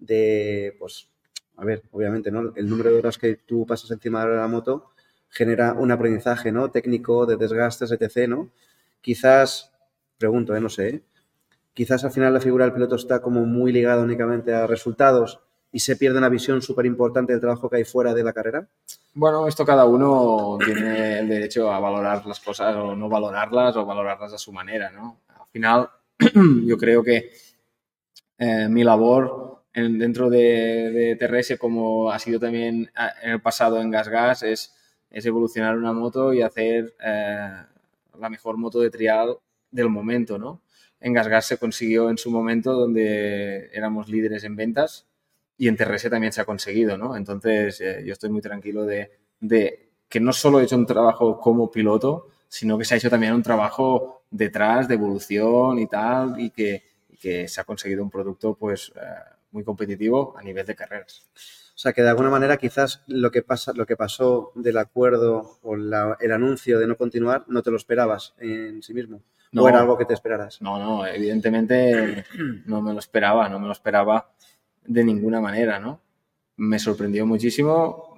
de, 0.00 0.74
pues, 0.80 1.08
a 1.56 1.64
ver, 1.64 1.84
obviamente, 1.92 2.32
¿no? 2.32 2.52
El 2.56 2.68
número 2.68 2.90
de 2.90 2.98
horas 2.98 3.18
que 3.18 3.36
tú 3.36 3.64
pasas 3.66 3.88
encima 3.92 4.26
de 4.26 4.34
la 4.34 4.48
moto 4.48 4.90
genera 5.28 5.74
un 5.74 5.92
aprendizaje, 5.92 6.50
¿no? 6.50 6.72
Técnico, 6.72 7.24
de 7.24 7.36
desgastes, 7.36 7.92
etc., 7.92 8.28
¿no? 8.28 8.50
Quizás, 9.00 9.70
pregunto, 10.18 10.56
¿eh? 10.56 10.60
No 10.60 10.68
sé, 10.68 10.88
¿eh? 10.88 11.02
quizás 11.72 12.02
al 12.02 12.10
final 12.10 12.34
la 12.34 12.40
figura 12.40 12.64
del 12.64 12.74
piloto 12.74 12.96
está 12.96 13.22
como 13.22 13.44
muy 13.44 13.70
ligada 13.70 14.02
únicamente 14.02 14.52
a 14.52 14.66
resultados 14.66 15.45
y 15.72 15.80
se 15.80 15.96
pierde 15.96 16.18
una 16.18 16.28
visión 16.28 16.62
súper 16.62 16.86
importante 16.86 17.32
del 17.32 17.40
trabajo 17.40 17.68
que 17.68 17.76
hay 17.76 17.84
fuera 17.84 18.14
de 18.14 18.24
la 18.24 18.32
carrera? 18.32 18.68
Bueno, 19.14 19.46
esto 19.46 19.64
cada 19.64 19.84
uno 19.84 20.58
tiene 20.64 21.20
el 21.20 21.28
derecho 21.28 21.72
a 21.72 21.80
valorar 21.80 22.24
las 22.26 22.40
cosas 22.40 22.74
o 22.76 22.94
no 22.94 23.08
valorarlas 23.08 23.76
o 23.76 23.84
valorarlas 23.84 24.32
a 24.32 24.38
su 24.38 24.52
manera, 24.52 24.90
¿no? 24.90 25.20
Al 25.28 25.46
final, 25.50 25.88
yo 26.64 26.76
creo 26.78 27.02
que 27.02 27.30
eh, 28.38 28.68
mi 28.68 28.84
labor 28.84 29.64
dentro 29.74 30.30
de, 30.30 31.16
TRS, 31.18 31.58
como 31.58 32.10
ha 32.10 32.18
sido 32.18 32.40
también 32.40 32.90
en 33.22 33.30
el 33.30 33.42
pasado 33.42 33.80
en 33.80 33.90
Gas 33.90 34.08
Gas, 34.08 34.42
es, 34.42 34.74
es 35.10 35.26
evolucionar 35.26 35.76
una 35.76 35.92
moto 35.92 36.32
y 36.32 36.40
hacer 36.40 36.94
eh, 37.04 37.62
la 38.18 38.30
mejor 38.30 38.56
moto 38.56 38.80
de 38.80 38.90
trial 38.90 39.36
del 39.70 39.90
momento, 39.90 40.38
¿no? 40.38 40.62
en 41.00 41.12
Gasgas 41.12 41.46
se 41.46 41.58
consiguió 41.58 42.10
en 42.10 42.18
su 42.18 42.30
momento 42.30 42.72
donde 42.72 43.70
éramos 43.72 44.08
líderes 44.08 44.44
en 44.44 44.56
ventas 44.56 45.06
y 45.58 45.68
en 45.68 45.76
TRS 45.76 46.10
también 46.10 46.32
se 46.32 46.40
ha 46.40 46.44
conseguido, 46.44 46.98
¿no? 46.98 47.16
Entonces 47.16 47.80
eh, 47.80 48.02
yo 48.04 48.12
estoy 48.12 48.30
muy 48.30 48.40
tranquilo 48.40 48.84
de, 48.84 49.10
que 50.08 50.20
no 50.20 50.32
solo 50.32 50.60
he 50.60 50.64
hecho 50.64 50.76
un 50.76 50.86
trabajo 50.86 51.40
como 51.40 51.70
piloto, 51.70 52.28
sino 52.48 52.78
que 52.78 52.84
se 52.84 52.94
ha 52.94 52.98
hecho 52.98 53.10
también 53.10 53.32
un 53.32 53.42
trabajo 53.42 54.22
detrás 54.30 54.88
de 54.88 54.94
evolución 54.94 55.78
y 55.78 55.86
tal 55.86 56.38
y 56.40 56.50
que, 56.50 56.84
se 57.48 57.60
ha 57.60 57.64
conseguido 57.64 58.04
un 58.04 58.10
producto 58.10 58.54
pues 58.54 58.92
eh, 58.94 59.00
muy 59.50 59.64
competitivo 59.64 60.36
a 60.38 60.42
nivel 60.44 60.64
de 60.64 60.76
carreras. 60.76 61.24
O 61.34 61.78
sea, 61.78 61.92
que 61.92 62.02
de 62.02 62.08
alguna 62.08 62.30
manera 62.30 62.56
quizás 62.56 63.02
lo 63.08 63.32
que, 63.32 63.42
pasa, 63.42 63.72
lo 63.74 63.84
que 63.84 63.96
pasó 63.96 64.52
del 64.54 64.78
acuerdo 64.78 65.58
o 65.62 65.74
el 65.74 66.32
anuncio 66.32 66.78
de 66.78 66.86
no 66.86 66.96
continuar 66.96 67.44
no 67.48 67.62
te 67.62 67.72
lo 67.72 67.76
esperabas 67.76 68.34
en 68.38 68.80
sí 68.80 68.94
mismo. 68.94 69.22
No, 69.50 69.64
¿O 69.64 69.68
era 69.68 69.80
algo 69.80 69.98
que 69.98 70.04
te 70.04 70.14
esperaras? 70.14 70.62
No, 70.62 70.78
no, 70.78 71.06
evidentemente 71.06 72.24
no 72.66 72.80
me 72.80 72.92
lo 72.92 72.98
esperaba, 73.00 73.48
no 73.48 73.58
me 73.58 73.66
lo 73.66 73.72
esperaba 73.72 74.30
de 74.86 75.04
ninguna 75.04 75.40
manera, 75.40 75.78
¿no? 75.78 76.00
Me 76.56 76.78
sorprendió 76.78 77.26
muchísimo 77.26 78.14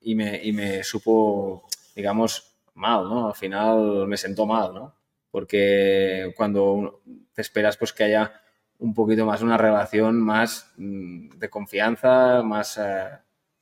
y 0.00 0.14
me, 0.14 0.42
y 0.42 0.52
me 0.52 0.84
supo, 0.84 1.66
digamos, 1.94 2.56
mal, 2.74 3.08
¿no? 3.08 3.28
Al 3.28 3.34
final 3.34 4.06
me 4.06 4.16
sentó 4.16 4.46
mal, 4.46 4.74
¿no? 4.74 4.94
Porque 5.30 6.32
cuando 6.36 7.02
te 7.32 7.42
esperas 7.42 7.76
pues 7.76 7.92
que 7.92 8.04
haya 8.04 8.40
un 8.78 8.94
poquito 8.94 9.24
más 9.24 9.42
una 9.42 9.56
relación 9.56 10.20
más 10.20 10.72
mm, 10.76 11.38
de 11.38 11.50
confianza, 11.50 12.42
más, 12.42 12.78
eh, 12.78 13.08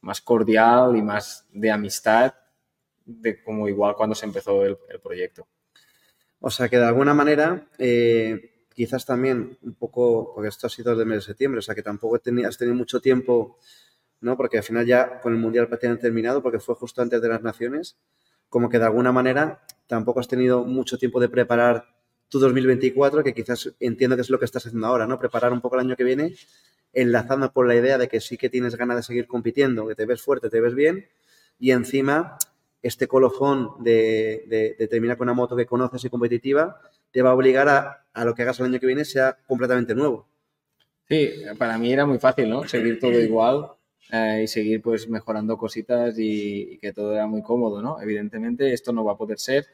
más 0.00 0.20
cordial 0.20 0.96
y 0.96 1.02
más 1.02 1.46
de 1.52 1.70
amistad, 1.70 2.34
de 3.04 3.42
como 3.42 3.68
igual 3.68 3.94
cuando 3.94 4.14
se 4.14 4.26
empezó 4.26 4.64
el, 4.64 4.76
proyecto. 5.02 5.46
O 6.40 6.50
sea 6.50 6.68
que 6.68 6.78
de 6.78 6.86
alguna 6.86 7.14
manera, 7.14 7.68
eh, 7.78 8.53
quizás 8.74 9.06
también 9.06 9.56
un 9.62 9.74
poco, 9.74 10.32
porque 10.34 10.48
esto 10.48 10.66
ha 10.66 10.70
sido 10.70 10.90
desde 10.90 11.02
el 11.04 11.08
mes 11.08 11.18
de 11.18 11.22
septiembre, 11.22 11.60
o 11.60 11.62
sea 11.62 11.74
que 11.74 11.82
tampoco 11.82 12.16
has 12.16 12.22
tenido 12.22 12.74
mucho 12.74 13.00
tiempo, 13.00 13.58
¿no? 14.20 14.36
Porque 14.36 14.58
al 14.58 14.64
final 14.64 14.84
ya 14.84 15.20
con 15.20 15.32
el 15.32 15.38
Mundial 15.38 15.68
prácticamente 15.68 16.02
terminado, 16.02 16.42
porque 16.42 16.58
fue 16.58 16.74
justo 16.74 17.00
antes 17.00 17.22
de 17.22 17.28
las 17.28 17.42
Naciones, 17.42 17.96
como 18.48 18.68
que 18.68 18.78
de 18.78 18.84
alguna 18.84 19.12
manera 19.12 19.62
tampoco 19.86 20.20
has 20.20 20.28
tenido 20.28 20.64
mucho 20.64 20.98
tiempo 20.98 21.20
de 21.20 21.28
preparar 21.28 21.94
tu 22.28 22.38
2024, 22.38 23.22
que 23.22 23.32
quizás 23.32 23.74
entiendo 23.80 24.16
que 24.16 24.22
es 24.22 24.30
lo 24.30 24.38
que 24.38 24.44
estás 24.44 24.66
haciendo 24.66 24.86
ahora, 24.86 25.06
¿no? 25.06 25.18
Preparar 25.18 25.52
un 25.52 25.60
poco 25.60 25.76
el 25.76 25.82
año 25.82 25.96
que 25.96 26.04
viene, 26.04 26.34
enlazando 26.92 27.52
por 27.52 27.66
la 27.66 27.76
idea 27.76 27.98
de 27.98 28.08
que 28.08 28.20
sí 28.20 28.36
que 28.36 28.48
tienes 28.48 28.76
ganas 28.76 28.96
de 28.96 29.02
seguir 29.02 29.26
compitiendo, 29.26 29.86
que 29.86 29.94
te 29.94 30.06
ves 30.06 30.22
fuerte, 30.22 30.48
te 30.48 30.60
ves 30.60 30.74
bien, 30.74 31.06
y 31.58 31.70
encima 31.70 32.38
este 32.84 33.08
colofón 33.08 33.70
de, 33.82 34.76
terminar 34.90 35.16
con 35.16 35.26
una 35.26 35.34
moto 35.34 35.56
que 35.56 35.64
conoces 35.64 36.04
y 36.04 36.10
competitiva 36.10 36.80
te 37.10 37.22
va 37.22 37.30
a 37.30 37.34
obligar 37.34 37.68
a, 37.68 38.24
lo 38.24 38.34
que 38.34 38.42
hagas 38.42 38.60
el 38.60 38.66
año 38.66 38.78
que 38.78 38.86
viene 38.86 39.04
sea 39.04 39.38
completamente 39.46 39.94
nuevo. 39.94 40.28
Sí, 41.08 41.30
para 41.58 41.78
mí 41.78 41.92
era 41.92 42.04
muy 42.04 42.18
fácil, 42.18 42.50
¿no? 42.50 42.68
Seguir 42.68 42.98
todo 43.00 43.18
igual 43.18 43.68
eh, 44.12 44.42
y 44.44 44.46
seguir 44.46 44.82
pues 44.82 45.08
mejorando 45.08 45.56
cositas 45.56 46.18
y, 46.18 46.74
y, 46.74 46.78
que 46.78 46.92
todo 46.92 47.14
era 47.14 47.26
muy 47.26 47.42
cómodo, 47.42 47.80
¿no? 47.80 48.00
Evidentemente 48.02 48.72
esto 48.72 48.92
no 48.92 49.02
va 49.02 49.12
a 49.12 49.16
poder 49.16 49.38
ser 49.38 49.66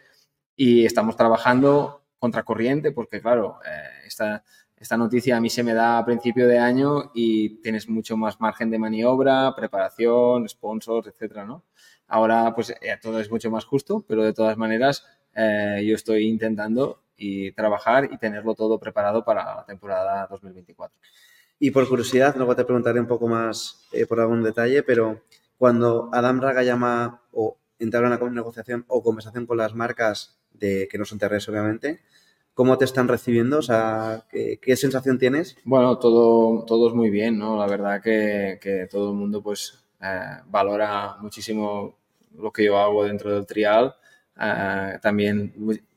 y 0.55 0.85
estamos 0.85 1.17
trabajando 1.17 2.03
contracorriente, 2.21 2.93
porque 2.93 3.21
claro, 3.21 3.59
eh, 3.67 4.07
esta, 4.07 4.45
esta 4.77 4.97
noticia 4.97 5.37
a 5.37 5.41
mí 5.41 5.51
se 5.51 5.65
me 5.65 5.75
da 5.75 5.99
a 5.99 6.05
principio 6.05 6.47
de 6.47 6.59
año 6.59 7.11
y 7.13 7.61
tienes 7.61 7.89
mucho 7.89 8.17
más 8.17 8.41
margen 8.41 8.71
de 8.71 8.79
maniobra, 8.79 9.53
preparación, 9.57 10.49
sponsors, 10.49 11.09
etcétera, 11.09 11.45
¿no? 11.45 11.65
Ahora, 12.11 12.53
pues 12.55 12.71
eh, 12.71 12.99
todo 13.01 13.21
es 13.21 13.31
mucho 13.31 13.51
más 13.51 13.65
justo, 13.65 14.05
pero 14.07 14.25
de 14.25 14.33
todas 14.33 14.57
maneras, 14.57 15.07
eh, 15.35 15.83
yo 15.87 15.95
estoy 15.95 16.27
intentando 16.27 17.03
y 17.17 17.53
trabajar 17.53 18.09
y 18.13 18.19
tenerlo 18.19 18.55
todo 18.55 18.79
preparado 18.79 19.25
para 19.25 19.45
la 19.45 19.65
temporada 19.65 20.27
2024. 20.29 20.99
Y 21.59 21.71
por 21.71 21.89
curiosidad, 21.89 22.35
luego 22.37 22.57
te 22.57 22.65
preguntaré 22.65 23.01
un 23.01 23.07
poco 23.07 23.29
más 23.29 23.87
por 24.09 24.21
algún 24.21 24.43
detalle, 24.43 24.83
pero 24.83 25.23
cuando 25.57 26.11
Adam 26.13 26.41
Raga 26.41 26.63
llama 26.63 27.23
o 27.33 27.59
entra 27.79 28.01
en 28.01 28.07
una 28.07 28.31
negociación 28.31 28.85
o 28.89 29.03
conversación 29.03 29.47
con 29.47 29.59
las 29.59 29.75
marcas 29.75 30.41
de 30.53 30.89
que 30.91 30.99
no 30.99 31.05
son 31.05 31.19
TRS, 31.19 31.49
obviamente, 31.49 32.01
¿Cómo 32.55 32.77
te 32.77 32.85
están 32.85 33.09
recibiendo? 33.09 33.59
O 33.59 33.63
sea, 33.63 34.27
¿qué, 34.29 34.77
sensación 34.77 35.19
tienes? 35.19 35.57
Bueno, 35.65 35.99
todo, 35.99 36.65
todo 36.67 36.89
es 36.89 36.95
muy 36.95 37.09
bien, 37.09 37.39
¿no? 37.39 37.57
La 37.57 37.67
verdad 37.67 38.03
que, 38.03 38.59
que 38.61 38.87
todo 38.91 39.13
el 39.13 39.17
mundo 39.17 39.43
pues 39.43 39.83
eh, 40.03 40.43
valora 40.47 41.17
muchísimo 41.21 42.00
lo 42.37 42.53
que 42.53 42.65
yo 42.65 42.79
hago 42.79 43.05
dentro 43.05 43.33
del 43.33 43.47
trial. 43.47 43.95
Eh, 44.41 44.99
también 45.03 45.55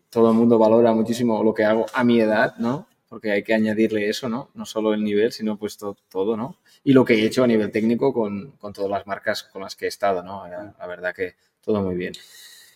todo 0.09 0.31
el 0.31 0.37
mundo 0.37 0.57
valora 0.57 0.93
muchísimo 0.93 1.43
lo 1.43 1.53
que 1.53 1.63
hago 1.63 1.85
a 1.93 2.03
mi 2.03 2.19
edad, 2.19 2.55
¿no? 2.57 2.87
Porque 3.09 3.31
hay 3.31 3.43
que 3.43 3.53
añadirle 3.53 4.09
eso, 4.09 4.29
¿no? 4.29 4.49
No 4.53 4.65
solo 4.65 4.93
el 4.93 5.03
nivel, 5.03 5.31
sino 5.31 5.57
pues 5.57 5.77
todo, 5.77 5.97
todo 6.09 6.35
¿no? 6.35 6.57
Y 6.83 6.93
lo 6.93 7.05
que 7.05 7.15
he 7.15 7.25
hecho 7.25 7.43
a 7.43 7.47
nivel 7.47 7.71
técnico 7.71 8.13
con, 8.13 8.51
con 8.57 8.73
todas 8.73 8.89
las 8.89 9.07
marcas 9.07 9.43
con 9.43 9.61
las 9.61 9.75
que 9.75 9.85
he 9.85 9.87
estado, 9.87 10.23
¿no? 10.23 10.45
La 10.47 10.87
verdad 10.87 11.13
que 11.15 11.35
todo 11.61 11.81
muy 11.81 11.95
bien. 11.95 12.13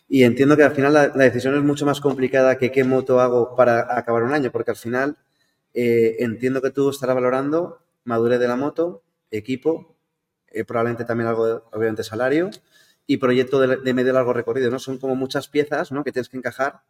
Y 0.10 0.24
entiendo 0.24 0.56
que 0.56 0.64
al 0.64 0.74
final 0.74 0.94
la, 0.94 1.08
decisión 1.10 1.56
es 1.56 1.64
mucho 1.64 1.86
más 1.86 2.00
complicada 2.00 2.58
que 2.58 2.72
qué 2.72 2.84
moto 2.84 3.20
hago 3.20 3.56
para 3.56 3.98
acabar 3.98 4.24
un 4.24 4.34
año, 4.34 4.52
porque 4.52 4.72
al 4.72 4.78
final 4.78 5.18
eh, 5.74 6.16
entiendo 6.20 6.62
que 6.62 6.72
tú 6.72 6.90
estarás 6.90 7.16
valorando 7.16 7.82
madurez 8.06 8.40
de 8.40 8.48
la 8.48 8.56
moto, 8.56 9.04
equipo, 9.32 9.98
eh, 10.50 10.64
probablemente 10.64 11.04
también 11.04 11.28
algo, 11.28 11.66
obviamente, 11.74 12.04
salario 12.04 12.50
y 13.08 13.18
proyecto 13.18 13.60
de, 13.60 13.94
medio 13.94 14.14
largo 14.14 14.34
recorrido, 14.34 14.70
¿no? 14.70 14.80
Son 14.80 14.98
como 14.98 15.16
muchas 15.16 15.48
piezas, 15.48 15.92
¿no? 15.94 16.04
Que 16.04 16.12
tienes 16.12 16.28
que 16.28 16.38
encajar 16.38 16.82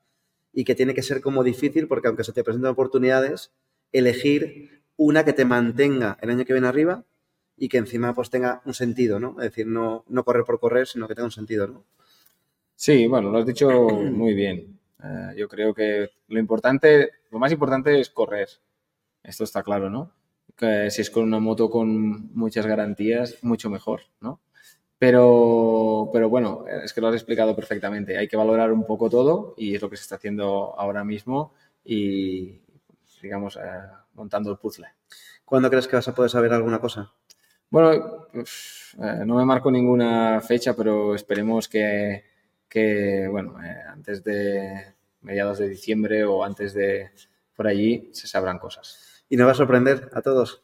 y 0.52 0.64
que 0.64 0.74
tiene 0.74 0.96
que 0.96 1.04
ser 1.04 1.22
como 1.22 1.44
difícil 1.44 1.88
porque 1.88 2.08
aunque 2.08 2.24
se 2.24 2.34
te 2.34 2.44
presenten 2.44 2.72
oportunidades, 2.72 3.52
elegir 3.92 4.82
una 4.98 5.24
que 5.24 5.34
te 5.34 5.46
mantenga 5.46 6.18
el 6.22 6.32
año 6.32 6.44
que 6.44 6.54
viene 6.54 6.68
arriba 6.68 7.06
y 7.56 7.70
que 7.70 7.78
encima 7.78 8.16
pues 8.16 8.32
tenga 8.32 8.64
un 8.66 8.74
sentido, 8.74 9.20
¿no? 9.20 9.36
Es 9.38 9.52
decir, 9.52 9.68
no, 9.68 10.04
no 10.08 10.24
correr 10.24 10.44
por 10.44 10.60
correr, 10.60 10.88
sino 10.88 11.08
que 11.08 11.14
tenga 11.14 11.26
un 11.26 11.32
sentido, 11.32 11.68
¿no? 11.68 11.84
Sí, 12.76 13.06
bueno, 13.08 13.32
lo 13.32 13.38
has 13.38 13.46
dicho 13.46 13.70
muy 13.70 14.34
bien. 14.34 14.80
Eh, 15.04 15.34
yo 15.38 15.48
creo 15.48 15.74
que 15.74 16.10
lo 16.28 16.40
importante, 16.40 17.12
lo 17.32 17.38
más 17.38 17.52
importante 17.52 18.00
es 18.00 18.10
correr. 18.10 18.50
Esto 19.24 19.44
está 19.44 19.62
claro, 19.62 19.90
¿no? 19.90 20.12
Si 20.60 21.02
es 21.02 21.12
con 21.12 21.24
una 21.24 21.40
moto 21.40 21.70
con 21.70 22.34
muchas 22.36 22.66
garantías, 22.66 23.44
mucho 23.44 23.70
mejor, 23.70 24.02
¿no? 24.22 24.40
Pero, 25.00 26.10
pero 26.12 26.30
bueno, 26.30 26.66
es 26.84 26.92
que 26.92 27.02
lo 27.02 27.08
has 27.08 27.16
explicado 27.16 27.56
perfectamente. 27.56 28.18
Hay 28.18 28.28
que 28.28 28.38
valorar 28.38 28.72
un 28.72 28.86
poco 28.86 29.10
todo 29.10 29.54
y 29.58 29.76
es 29.76 29.82
lo 29.82 29.90
que 29.90 29.98
se 29.98 30.04
está 30.04 30.16
haciendo 30.16 30.74
ahora 30.78 31.04
mismo 31.04 31.54
y, 31.86 32.60
digamos, 33.22 33.58
eh, 33.58 33.60
montando 34.14 34.52
el 34.52 34.58
puzzle. 34.58 34.88
¿Cuándo 35.46 35.70
crees 35.70 35.88
que 35.88 35.96
vas 35.96 36.08
a 36.08 36.16
poder 36.16 36.32
saber 36.32 36.52
alguna 36.52 36.80
cosa? 36.80 37.14
Bueno, 37.70 38.28
pues, 38.32 38.96
eh, 39.02 39.24
no 39.26 39.36
me 39.36 39.46
marco 39.46 39.70
ninguna 39.70 40.42
fecha, 40.42 40.76
pero 40.76 41.14
esperemos 41.14 41.68
que, 41.68 42.24
que, 42.68 43.28
bueno, 43.30 43.62
eh, 43.64 43.78
antes 43.88 44.24
de 44.24 44.94
mediados 45.22 45.60
de 45.60 45.70
diciembre 45.70 46.24
o 46.24 46.44
antes 46.44 46.74
de 46.74 47.12
por 47.56 47.68
allí 47.68 48.10
se 48.14 48.28
sabrán 48.28 48.60
cosas. 48.60 49.24
¿Y 49.30 49.38
nos 49.38 49.48
va 49.48 49.52
a 49.52 49.56
sorprender 49.56 50.10
a 50.14 50.22
todos? 50.22 50.64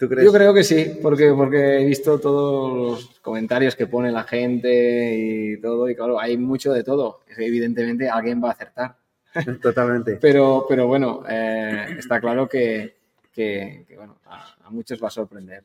¿Tú 0.00 0.08
crees? 0.08 0.24
Yo 0.24 0.32
creo 0.32 0.54
que 0.54 0.64
sí, 0.64 0.98
porque, 1.02 1.30
porque 1.36 1.82
he 1.82 1.84
visto 1.84 2.18
todos 2.18 2.72
los 2.72 3.20
comentarios 3.20 3.76
que 3.76 3.86
pone 3.86 4.10
la 4.10 4.22
gente 4.22 5.14
y 5.14 5.60
todo, 5.60 5.90
y 5.90 5.94
claro, 5.94 6.18
hay 6.18 6.38
mucho 6.38 6.72
de 6.72 6.82
todo. 6.82 7.20
Evidentemente 7.36 8.08
alguien 8.08 8.42
va 8.42 8.48
a 8.48 8.52
acertar. 8.52 8.96
Totalmente. 9.62 10.16
pero, 10.16 10.64
pero 10.66 10.86
bueno, 10.86 11.22
eh, 11.28 11.96
está 11.98 12.18
claro 12.18 12.48
que, 12.48 12.96
que, 13.30 13.84
bueno, 13.94 14.18
a 14.24 14.70
muchos 14.70 15.04
va 15.04 15.08
a 15.08 15.10
sorprender. 15.10 15.64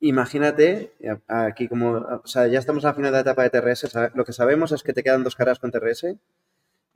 Imagínate, 0.00 0.92
aquí 1.28 1.68
como, 1.68 1.96
o 1.96 2.26
sea, 2.26 2.46
ya 2.46 2.58
estamos 2.58 2.86
a 2.86 2.94
final 2.94 3.12
de 3.12 3.16
la 3.16 3.20
etapa 3.20 3.42
de 3.42 3.50
TRS, 3.50 3.92
lo 4.14 4.24
que 4.24 4.32
sabemos 4.32 4.72
es 4.72 4.82
que 4.82 4.94
te 4.94 5.02
quedan 5.02 5.22
dos 5.22 5.36
carreras 5.36 5.58
con 5.58 5.70
TRS 5.70 6.16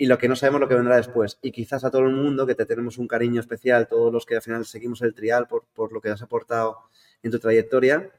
y 0.00 0.06
lo 0.06 0.16
que 0.16 0.28
no 0.28 0.34
sabemos 0.34 0.62
lo 0.62 0.66
que 0.66 0.74
vendrá 0.74 0.96
después. 0.96 1.38
Y 1.42 1.52
quizás 1.52 1.84
a 1.84 1.90
todo 1.90 2.00
el 2.04 2.14
mundo 2.14 2.46
que 2.46 2.54
te 2.54 2.64
tenemos 2.64 2.96
un 2.96 3.06
cariño 3.06 3.38
especial, 3.38 3.86
todos 3.86 4.10
los 4.10 4.24
que 4.24 4.36
al 4.36 4.40
final 4.40 4.64
seguimos 4.64 5.02
el 5.02 5.12
trial 5.12 5.46
por, 5.46 5.66
por 5.74 5.92
lo 5.92 6.00
que 6.00 6.08
has 6.08 6.22
aportado 6.22 6.78
en 7.22 7.30
tu 7.30 7.38
trayectoria, 7.38 8.10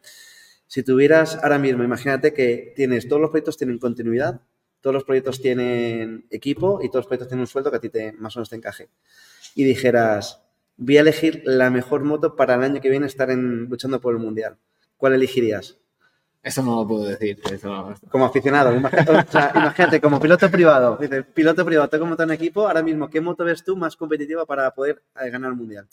si 0.67 0.83
tuvieras 0.83 1.39
ahora 1.41 1.57
mismo, 1.57 1.83
imagínate 1.83 2.35
que 2.35 2.71
tienes, 2.75 3.07
todos 3.07 3.19
los 3.19 3.31
proyectos 3.31 3.57
tienen 3.57 3.79
continuidad, 3.79 4.41
todos 4.79 4.93
los 4.93 5.03
proyectos 5.03 5.41
tienen 5.41 6.27
equipo 6.29 6.81
y 6.83 6.89
todos 6.89 6.97
los 6.97 7.07
proyectos 7.07 7.29
tienen 7.29 7.41
un 7.41 7.47
sueldo 7.47 7.71
que 7.71 7.77
a 7.77 7.81
ti 7.81 7.89
te, 7.89 8.11
más 8.11 8.35
o 8.35 8.39
menos 8.39 8.51
te 8.51 8.57
encaje. 8.57 8.89
Y 9.55 9.63
dijeras, 9.63 10.43
voy 10.77 10.97
a 10.97 11.01
elegir 11.01 11.41
la 11.45 11.71
mejor 11.71 12.03
moto 12.03 12.35
para 12.35 12.53
el 12.53 12.61
año 12.61 12.79
que 12.79 12.91
viene 12.91 13.07
estar 13.07 13.31
en, 13.31 13.65
luchando 13.65 13.99
por 13.99 14.13
el 14.13 14.19
Mundial. 14.19 14.59
¿Cuál 14.97 15.13
elegirías? 15.13 15.80
Eso 16.43 16.63
no 16.63 16.77
lo 16.77 16.87
puedo 16.87 17.05
decir. 17.05 17.39
Como 18.09 18.25
aficionado, 18.25 18.75
imagínate, 19.55 20.01
como 20.01 20.19
piloto 20.19 20.49
privado. 20.49 20.97
Dice, 20.97 21.23
piloto 21.23 21.63
privado, 21.63 21.89
tengo 21.89 22.05
moto 22.07 22.23
en 22.23 22.31
equipo, 22.31 22.67
ahora 22.67 22.81
mismo, 22.81 23.09
¿qué 23.09 23.21
moto 23.21 23.43
ves 23.43 23.63
tú 23.63 23.77
más 23.77 23.95
competitiva 23.95 24.45
para 24.45 24.71
poder 24.71 25.03
eh, 25.21 25.29
ganar 25.29 25.51
el 25.51 25.57
Mundial? 25.57 25.87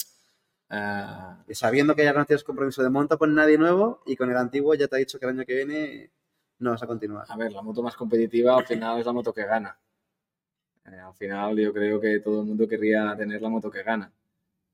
Ah. 0.70 1.38
sabiendo 1.52 1.94
que 1.96 2.04
ya 2.04 2.12
no 2.12 2.26
tienes 2.26 2.44
compromiso 2.44 2.82
de 2.82 2.90
monto 2.90 3.16
con 3.16 3.34
nadie 3.34 3.56
nuevo 3.56 4.02
y 4.04 4.16
con 4.16 4.30
el 4.30 4.36
antiguo 4.36 4.74
ya 4.74 4.86
te 4.86 4.96
ha 4.96 4.98
dicho 4.98 5.18
que 5.18 5.24
el 5.24 5.30
año 5.30 5.46
que 5.46 5.54
viene 5.54 6.10
no 6.58 6.72
vas 6.72 6.82
a 6.82 6.86
continuar. 6.86 7.24
A 7.28 7.36
ver, 7.36 7.52
la 7.52 7.62
moto 7.62 7.82
más 7.82 7.96
competitiva 7.96 8.56
al 8.56 8.66
final 8.66 8.98
es 9.00 9.06
la 9.06 9.12
moto 9.12 9.32
que 9.32 9.44
gana. 9.44 9.78
Eh, 10.84 10.98
al 10.98 11.14
final 11.14 11.56
yo 11.58 11.72
creo 11.72 12.00
que 12.00 12.20
todo 12.20 12.40
el 12.40 12.46
mundo 12.46 12.68
querría 12.68 13.14
tener 13.16 13.40
la 13.40 13.48
moto 13.48 13.70
que 13.70 13.82
gana 13.82 14.12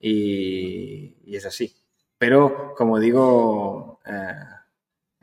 y, 0.00 1.36
es 1.36 1.46
así. 1.46 1.74
Pero, 2.18 2.74
como 2.76 2.98
digo, 2.98 4.00
eh, 4.04 4.34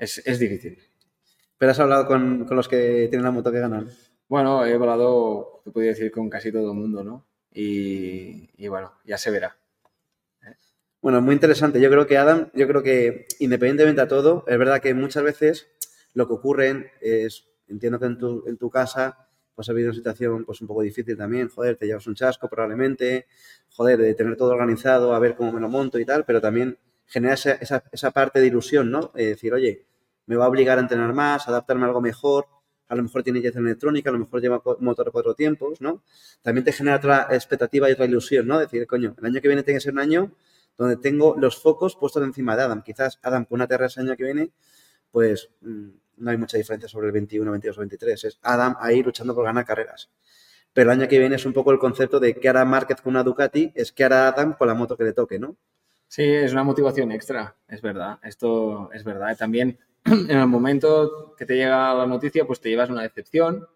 es, 0.01 0.17
es, 0.25 0.39
difícil. 0.39 0.79
¿Pero 1.57 1.71
has 1.71 1.79
hablado 1.79 2.07
con, 2.07 2.45
con, 2.45 2.57
los 2.57 2.67
que 2.67 3.07
tienen 3.09 3.23
la 3.23 3.31
moto 3.31 3.51
que 3.51 3.59
ganan? 3.59 3.87
Bueno, 4.27 4.65
he 4.65 4.73
hablado, 4.73 5.61
te 5.63 5.69
podría 5.69 5.91
decir, 5.91 6.11
con 6.11 6.27
casi 6.27 6.51
todo 6.51 6.71
el 6.71 6.77
mundo, 6.77 7.03
¿no? 7.03 7.27
Y, 7.53 8.49
y 8.57 8.67
bueno, 8.67 8.93
ya 9.05 9.19
se 9.19 9.29
verá. 9.29 9.55
Bueno, 11.01 11.21
muy 11.21 11.35
interesante. 11.35 11.79
Yo 11.79 11.89
creo 11.89 12.07
que 12.07 12.17
Adam, 12.17 12.49
yo 12.53 12.67
creo 12.67 12.81
que 12.81 13.27
independientemente 13.39 14.01
a 14.01 14.07
todo, 14.07 14.43
es 14.47 14.57
verdad 14.57 14.81
que 14.81 14.93
muchas 14.95 15.23
veces 15.23 15.67
lo 16.13 16.27
que 16.27 16.33
ocurre 16.33 16.93
es, 17.01 17.45
entiendo 17.67 17.99
que 17.99 18.05
en 18.05 18.17
tu, 18.17 18.43
en 18.47 18.57
tu 18.57 18.69
casa 18.71 19.27
pues 19.53 19.69
ha 19.69 19.73
habido 19.73 19.89
una 19.89 19.95
situación 19.95 20.45
pues 20.45 20.61
un 20.61 20.67
poco 20.67 20.81
difícil 20.81 21.15
también, 21.15 21.49
joder, 21.49 21.75
te 21.75 21.85
llevas 21.85 22.07
un 22.07 22.15
chasco 22.15 22.49
probablemente, 22.49 23.27
joder, 23.69 23.99
de 23.99 24.15
tener 24.15 24.35
todo 24.35 24.51
organizado, 24.51 25.13
a 25.13 25.19
ver 25.19 25.35
cómo 25.35 25.51
me 25.51 25.59
lo 25.59 25.69
monto 25.69 25.99
y 25.99 26.05
tal, 26.05 26.25
pero 26.25 26.41
también 26.41 26.79
genera 27.05 27.33
esa, 27.33 27.51
esa, 27.53 27.83
esa 27.91 28.11
parte 28.11 28.39
de 28.39 28.47
ilusión, 28.47 28.89
¿no? 28.89 29.11
Eh, 29.15 29.25
decir, 29.25 29.53
oye, 29.53 29.85
me 30.31 30.37
va 30.37 30.45
a 30.45 30.47
obligar 30.47 30.77
a 30.77 30.81
entrenar 30.81 31.13
más, 31.13 31.45
a 31.45 31.51
adaptarme 31.51 31.83
a 31.83 31.87
algo 31.87 31.99
mejor, 31.99 32.47
a 32.87 32.95
lo 32.95 33.03
mejor 33.03 33.21
tiene 33.21 33.39
inyección 33.39 33.65
electrónica, 33.65 34.09
a 34.09 34.13
lo 34.13 34.19
mejor 34.19 34.39
lleva 34.39 34.61
motor 34.79 35.07
de 35.07 35.11
cuatro 35.11 35.35
tiempos, 35.35 35.81
¿no? 35.81 36.03
También 36.41 36.63
te 36.63 36.71
genera 36.71 36.95
otra 36.95 37.27
expectativa 37.31 37.89
y 37.89 37.91
otra 37.91 38.05
ilusión, 38.05 38.47
¿no? 38.47 38.57
Decir, 38.57 38.87
coño, 38.87 39.13
el 39.19 39.25
año 39.25 39.41
que 39.41 39.49
viene 39.49 39.61
tiene 39.63 39.79
que 39.79 39.81
ser 39.81 39.91
un 39.91 39.99
año 39.99 40.31
donde 40.77 40.95
tengo 40.95 41.35
los 41.37 41.61
focos 41.61 41.97
puestos 41.97 42.23
encima 42.23 42.55
de 42.55 42.63
Adam. 42.63 42.81
Quizás 42.81 43.19
Adam 43.21 43.43
con 43.43 43.57
una 43.57 43.67
TRS 43.67 43.97
el 43.97 44.07
año 44.07 44.15
que 44.15 44.23
viene, 44.23 44.51
pues 45.11 45.49
mm, 45.59 45.89
no 46.15 46.31
hay 46.31 46.37
mucha 46.37 46.55
diferencia 46.55 46.87
sobre 46.87 47.07
el 47.07 47.11
21, 47.11 47.51
22 47.51 47.77
o 47.77 47.81
23. 47.81 48.23
Es 48.23 48.39
Adam 48.41 48.77
ahí 48.79 49.03
luchando 49.03 49.35
por 49.35 49.43
ganar 49.43 49.65
carreras. 49.65 50.09
Pero 50.71 50.93
el 50.93 50.97
año 50.97 51.09
que 51.09 51.19
viene 51.19 51.35
es 51.35 51.45
un 51.45 51.51
poco 51.51 51.73
el 51.73 51.77
concepto 51.77 52.21
de 52.21 52.35
qué 52.35 52.47
hará 52.47 52.63
Márquez 52.63 53.01
con 53.01 53.11
una 53.11 53.23
Ducati, 53.23 53.73
es 53.75 53.91
qué 53.91 54.05
hará 54.05 54.29
Adam 54.29 54.53
con 54.53 54.69
la 54.69 54.75
moto 54.75 54.95
que 54.95 55.03
le 55.03 55.11
toque, 55.11 55.39
¿no? 55.39 55.57
Sí, 56.07 56.23
es 56.23 56.51
una 56.51 56.63
motivación 56.63 57.11
extra, 57.13 57.55
es 57.69 57.81
verdad. 57.81 58.19
Esto 58.23 58.91
es 58.91 59.03
verdad. 59.03 59.37
También 59.37 59.79
en 60.05 60.31
el 60.31 60.47
momento 60.47 61.35
que 61.37 61.45
te 61.45 61.55
llega 61.55 61.93
la 61.93 62.05
noticia, 62.05 62.45
pues 62.45 62.59
te 62.59 62.69
llevas 62.69 62.89
una 62.89 63.03
decepción, 63.03 63.67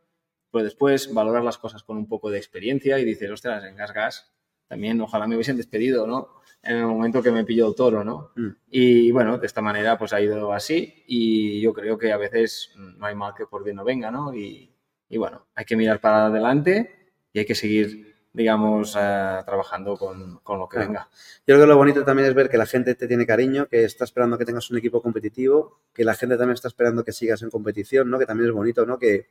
pero 0.52 0.64
después 0.64 1.14
valoras 1.14 1.44
las 1.44 1.58
cosas 1.58 1.84
con 1.84 1.98
un 1.98 2.08
poco 2.08 2.30
de 2.30 2.38
experiencia 2.38 3.00
y 3.00 3.06
dices, 3.06 3.30
ostras, 3.30 3.64
en 3.66 3.76
gas 3.76 3.94
gas, 3.94 4.32
también 4.68 5.00
ojalá 5.02 5.28
me 5.28 5.36
hubiesen 5.36 5.58
despedido, 5.58 6.08
¿no? 6.08 6.42
En 6.64 6.78
el 6.78 6.86
momento 6.88 7.22
que 7.22 7.32
me 7.32 7.44
pilló 7.44 7.68
el 7.68 7.76
toro, 7.76 8.04
¿no? 8.04 8.32
Mm. 8.36 8.50
Y 8.72 9.12
bueno, 9.12 9.38
de 9.38 9.46
esta 9.46 9.62
manera 9.62 9.98
pues 9.98 10.14
ha 10.14 10.22
ido 10.22 10.52
así 10.52 11.04
y 11.08 11.62
yo 11.62 11.74
creo 11.74 11.98
que 11.98 12.12
a 12.12 12.18
veces 12.18 12.72
no 12.76 13.06
hay 13.06 13.16
mal 13.16 13.34
que 13.38 13.46
por 13.46 13.64
bien 13.64 13.76
no 13.76 13.84
venga, 13.84 14.10
¿no? 14.10 14.34
Y, 14.34 14.74
y 15.10 15.18
bueno, 15.18 15.46
hay 15.54 15.66
que 15.66 15.76
mirar 15.76 16.00
para 16.00 16.26
adelante 16.26 17.12
y 17.32 17.40
hay 17.40 17.46
que 17.46 17.54
seguir, 17.54 18.15
digamos, 18.36 18.96
eh, 19.00 19.42
trabajando 19.46 19.96
con, 19.98 20.40
con 20.44 20.60
lo 20.60 20.68
que 20.68 20.76
Claro. 20.78 20.90
venga. 20.90 21.10
Yo 21.48 21.56
creo 21.56 21.62
que 21.62 21.68
lo 21.68 21.78
bonito 21.78 22.04
también 22.04 22.28
es 22.28 22.36
ver 22.36 22.50
que 22.50 22.58
la 22.58 22.66
gente 22.66 22.94
te 22.96 23.08
tiene 23.08 23.26
cariño, 23.26 23.68
que 23.68 23.86
está 23.86 24.04
esperando 24.04 24.38
que 24.38 24.44
tengas 24.46 24.70
un 24.70 24.78
equipo 24.78 25.02
competitivo, 25.02 25.80
que 25.94 26.04
la 26.04 26.14
gente 26.16 26.36
también 26.36 26.56
está 26.56 26.68
esperando 26.68 27.04
que 27.04 27.14
sigas 27.14 27.42
en 27.44 27.50
competición, 27.50 28.10
¿no? 28.10 28.20
Que 28.20 28.26
también 28.26 28.50
es 28.50 28.54
bonito, 28.54 28.86
¿no? 28.86 29.00
Que 29.00 29.28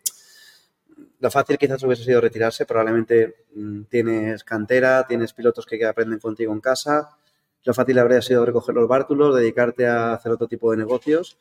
lo 1.21 1.31
fácil 1.31 1.59
quizás 1.59 1.83
hubiese 1.83 2.05
sido 2.05 2.21
retirarse, 2.21 2.65
probablemente 2.67 3.45
mm, 3.55 3.83
tienes 3.85 4.43
cantera, 4.45 5.07
tienes 5.07 5.33
pilotos 5.33 5.67
que 5.67 5.85
aprenden 5.85 6.19
contigo 6.19 6.53
en 6.53 6.61
casa, 6.61 7.11
lo 7.65 7.75
fácil 7.75 7.99
habría 7.99 8.23
sido 8.23 8.45
recoger 8.47 8.75
los 8.75 8.89
bártulos, 8.89 9.37
dedicarte 9.37 9.87
a 9.87 10.15
hacer 10.15 10.33
otro 10.33 10.49
tipo 10.49 10.71
de 10.71 10.77
negocios 10.79 11.37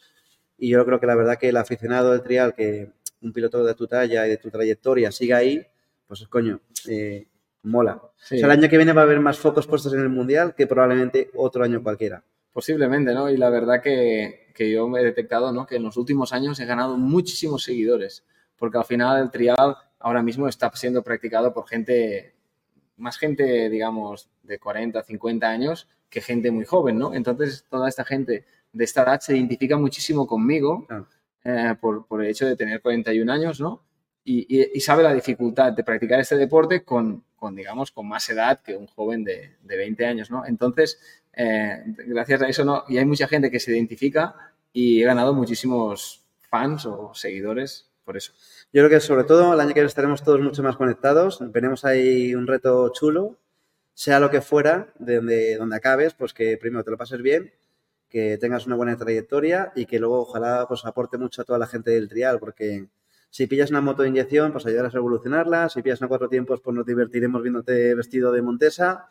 y 0.58 0.70
yo 0.70 0.84
creo 0.86 1.00
que 1.00 1.08
la 1.08 1.16
verdad 1.16 1.38
que 1.38 1.50
el 1.50 1.58
aficionado 1.58 2.12
del 2.12 2.24
trial, 2.24 2.54
que 2.54 2.92
un 3.22 3.32
piloto 3.34 3.64
de 3.64 3.74
tu 3.74 3.88
talla 3.88 4.26
y 4.28 4.32
de 4.32 4.38
tu 4.38 4.50
trayectoria 4.50 5.12
siga 5.12 5.38
ahí, 5.38 5.66
pues 6.08 6.28
coño, 6.28 6.60
eh, 6.88 7.28
mola. 7.64 8.02
Sí. 8.18 8.36
O 8.36 8.38
sea, 8.40 8.46
el 8.48 8.60
año 8.60 8.70
que 8.70 8.78
viene 8.78 8.94
va 8.94 9.02
a 9.02 9.06
haber 9.06 9.20
más 9.20 9.40
focos 9.40 9.68
puestos 9.68 9.94
en 9.94 10.02
el 10.02 10.10
Mundial 10.10 10.54
que 10.56 10.68
probablemente 10.68 11.32
otro 11.36 11.64
año 11.64 11.82
cualquiera. 11.82 12.24
Posiblemente, 12.52 13.14
¿no? 13.14 13.30
Y 13.30 13.38
la 13.38 13.50
verdad 13.50 13.82
que, 13.82 14.52
que 14.54 14.72
yo 14.72 14.88
me 14.88 15.02
he 15.02 15.04
detectado, 15.04 15.52
¿no? 15.52 15.66
Que 15.66 15.78
en 15.78 15.84
los 15.84 15.98
últimos 15.98 16.34
años 16.34 16.60
he 16.60 16.66
ganado 16.66 16.98
muchísimos 16.98 17.64
seguidores, 17.64 18.24
porque 18.58 18.78
al 18.78 18.86
final 18.86 19.22
el 19.22 19.32
trial 19.32 19.76
ahora 20.00 20.22
mismo 20.22 20.48
está 20.48 20.72
siendo 20.76 21.02
practicado 21.02 21.54
por 21.54 21.68
gente, 21.68 22.36
más 22.98 23.18
gente, 23.18 23.70
digamos, 23.70 24.30
de 24.44 24.60
40, 24.60 25.02
50 25.02 25.48
años 25.48 25.88
que 26.10 26.22
gente 26.22 26.52
muy 26.52 26.66
joven, 26.66 27.00
¿no? 27.00 27.14
Entonces 27.14 27.66
toda 27.70 27.90
esta 27.90 28.06
gente 28.06 28.46
de 28.72 28.84
esta 28.84 29.04
edad 29.04 29.20
se 29.20 29.36
identifica 29.36 29.78
muchísimo 29.78 30.28
conmigo 30.28 30.86
eh, 31.44 31.76
por, 31.82 32.06
por 32.06 32.24
el 32.24 32.30
hecho 32.30 32.46
de 32.46 32.56
tener 32.56 32.82
41 32.82 33.32
años, 33.32 33.60
¿no? 33.60 33.82
Y, 34.26 34.80
sabe 34.80 35.04
la 35.04 35.14
dificultad 35.14 35.74
de 35.74 35.84
practicar 35.84 36.20
este 36.20 36.38
deporte 36.38 36.84
con, 36.84 37.24
con, 37.36 37.56
digamos, 37.56 37.92
con 37.92 38.08
más 38.08 38.30
edad 38.30 38.62
que 38.62 38.76
un 38.76 38.88
joven 38.88 39.24
de, 39.24 39.58
de 39.62 39.78
20 39.78 40.06
años, 40.06 40.32
¿no? 40.32 40.46
Entonces, 40.46 41.00
eh, 41.34 41.84
gracias 42.08 42.42
a 42.42 42.48
eso, 42.48 42.64
¿no? 42.64 42.84
Y 42.88 42.98
hay 42.98 43.06
mucha 43.06 43.28
gente 43.28 43.52
que 43.52 43.60
se 43.60 43.72
identifica 43.72 44.36
y 44.72 45.02
he 45.02 45.06
ganado 45.06 45.34
muchísimos 45.34 46.24
fans 46.50 46.86
o 46.86 47.14
seguidores 47.14 47.90
por 48.06 48.18
eso. 48.18 48.34
Yo 48.72 48.82
creo 48.82 48.90
que 48.90 49.00
sobre 49.00 49.24
todo 49.24 49.54
el 49.54 49.60
año 49.60 49.70
que 49.70 49.76
viene 49.76 49.88
estaremos 49.88 50.24
todos 50.24 50.42
mucho 50.42 50.62
más 50.64 50.76
conectados. 50.78 51.40
Tenemos 51.52 51.86
ahí 51.86 52.36
un 52.36 52.48
reto 52.48 52.90
chulo, 52.90 53.38
sea 53.94 54.20
lo 54.20 54.30
que 54.30 54.42
fuera, 54.42 54.94
de 55.00 55.18
donde, 55.18 55.58
donde 55.58 55.76
acabes, 55.76 56.14
pues 56.14 56.34
que 56.34 56.58
primero 56.58 56.84
te 56.84 56.92
lo 56.92 56.98
pases 56.98 57.22
bien, 57.22 57.54
que 58.10 58.38
tengas 58.38 58.68
una 58.68 58.76
buena 58.76 58.98
trayectoria 58.98 59.72
y 59.76 59.86
que 59.86 60.00
luego 60.00 60.22
ojalá 60.22 60.66
pues 60.68 60.86
aporte 60.86 61.18
mucho 61.18 61.42
a 61.42 61.46
toda 61.46 61.60
la 61.60 61.68
gente 61.68 61.92
del 61.92 62.10
trial, 62.10 62.40
porque 62.40 62.88
si 63.34 63.48
pillas 63.48 63.72
una 63.72 63.82
moto 63.82 64.04
de 64.04 64.10
inyección, 64.10 64.52
pues 64.52 64.64
ayudarás 64.68 64.94
a 64.94 65.00
evolucionarla, 65.00 65.68
si 65.68 65.82
pillas 65.82 66.00
una 66.02 66.08
cuatro 66.08 66.30
tiempos, 66.30 66.62
pues 66.62 66.76
nos 66.76 66.86
divertiremos 66.86 67.42
viéndote 67.42 67.96
vestido 67.96 68.32
de 68.32 68.44
Montesa, 68.44 69.08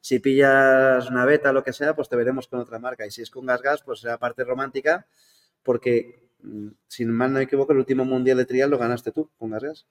si 0.00 0.20
pillas 0.20 1.10
una 1.10 1.24
beta, 1.24 1.52
lo 1.52 1.64
que 1.64 1.72
sea, 1.72 1.92
pues 1.96 2.08
te 2.08 2.14
veremos 2.14 2.46
con 2.46 2.60
otra 2.60 2.78
marca, 2.78 3.04
y 3.04 3.10
si 3.10 3.22
es 3.22 3.30
con 3.30 3.46
gas 3.46 3.62
gas, 3.62 3.82
pues 3.82 3.98
será 3.98 4.16
parte 4.16 4.44
romántica, 4.44 5.08
porque 5.64 6.28
mm, 6.44 6.68
si 6.86 7.04
mal 7.04 7.32
no 7.32 7.38
me 7.38 7.46
equivoco, 7.46 7.72
el 7.72 7.78
último 7.78 8.04
mundial 8.04 8.36
de 8.36 8.44
trial 8.44 8.70
lo 8.70 8.78
ganaste 8.78 9.10
tú 9.10 9.28
con 9.36 9.50
gas 9.50 9.64
gas, 9.64 9.86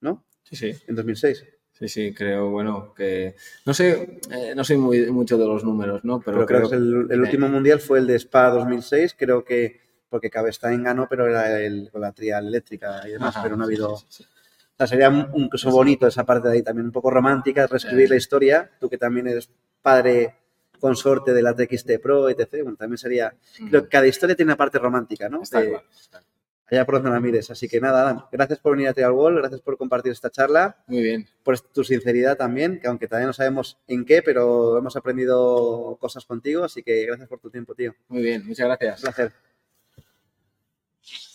¿no? 0.00 0.24
Sí, 0.42 0.56
sí. 0.56 0.74
En 0.88 0.96
2006. 0.96 1.46
Sí, 1.70 1.86
sí, 1.86 2.12
creo, 2.12 2.50
bueno, 2.50 2.92
que 2.94 3.36
no 3.64 3.72
sé, 3.72 4.18
eh, 4.32 4.54
no 4.56 4.64
sé 4.64 4.76
muy, 4.76 5.08
mucho 5.12 5.38
de 5.38 5.46
los 5.46 5.62
números, 5.62 6.04
¿no? 6.04 6.18
Pero, 6.18 6.44
Pero, 6.44 6.46
creo 6.46 6.68
que 6.68 6.74
el, 6.74 7.06
el 7.10 7.18
eh, 7.20 7.22
último 7.22 7.48
mundial 7.48 7.78
fue 7.78 8.00
el 8.00 8.08
de 8.08 8.16
Spa 8.16 8.50
2006, 8.50 9.14
creo 9.16 9.44
que 9.44 9.89
porque 10.10 10.28
Cabestein 10.28 10.82
ganó, 10.82 11.06
pero 11.08 11.26
era 11.28 11.58
el, 11.60 11.88
con 11.90 12.00
la 12.02 12.12
trial 12.12 12.48
eléctrica 12.48 13.00
y 13.08 13.12
demás, 13.12 13.34
Ajá, 13.36 13.42
pero 13.44 13.56
no 13.56 13.62
ha 13.62 13.66
habido... 13.66 13.96
sí, 13.96 14.06
sí, 14.08 14.22
sí. 14.24 14.28
O 14.74 14.76
sea, 14.80 14.86
sería 14.86 15.08
un- 15.10 15.28
un- 15.32 15.50
bonito 15.72 16.06
esa 16.06 16.24
parte 16.24 16.48
de 16.48 16.54
ahí 16.54 16.62
también, 16.62 16.86
un 16.86 16.92
poco 16.92 17.10
romántica, 17.10 17.66
reescribir 17.66 18.08
la 18.10 18.16
historia. 18.16 18.70
Tú 18.80 18.88
que 18.88 18.96
también 18.98 19.26
eres 19.28 19.50
padre 19.82 20.34
consorte 20.80 21.34
de 21.34 21.42
la 21.42 21.54
TXT 21.54 21.98
Pro, 22.02 22.28
etc. 22.30 22.48
Bueno, 22.62 22.76
también 22.76 22.96
sería... 22.98 23.34
Creo 23.68 23.82
que 23.82 23.88
cada 23.88 24.06
historia 24.06 24.34
tiene 24.34 24.48
una 24.50 24.56
parte 24.56 24.78
romántica, 24.78 25.28
¿no? 25.28 25.42
Está 25.42 25.60
De- 25.60 25.68
claro, 25.68 25.84
está. 25.94 26.22
allá 26.70 26.86
por 26.86 26.94
donde 26.94 27.10
la 27.10 27.20
mires. 27.20 27.50
Así 27.50 27.68
que 27.68 27.78
nada, 27.78 28.00
Adam, 28.00 28.24
gracias 28.32 28.58
por 28.60 28.72
venir 28.72 28.88
a 28.88 28.94
Trial 28.94 29.12
Wall, 29.12 29.36
gracias 29.36 29.60
por 29.60 29.76
compartir 29.76 30.12
esta 30.12 30.30
charla, 30.30 30.82
Muy 30.86 31.02
bien. 31.02 31.28
por 31.42 31.60
tu 31.60 31.84
sinceridad 31.84 32.38
también, 32.38 32.80
que 32.80 32.88
aunque 32.88 33.06
todavía 33.06 33.26
no 33.26 33.34
sabemos 33.34 33.76
en 33.86 34.06
qué, 34.06 34.22
pero 34.22 34.78
hemos 34.78 34.96
aprendido 34.96 35.98
cosas 36.00 36.24
contigo, 36.24 36.64
así 36.64 36.82
que 36.82 37.04
gracias 37.04 37.28
por 37.28 37.38
tu 37.38 37.50
tiempo, 37.50 37.74
tío. 37.74 37.94
Muy 38.08 38.22
bien, 38.22 38.46
muchas 38.46 38.66
gracias. 38.66 39.00
Un 39.00 39.02
placer. 39.02 39.32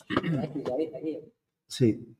Sí. 1.67 2.15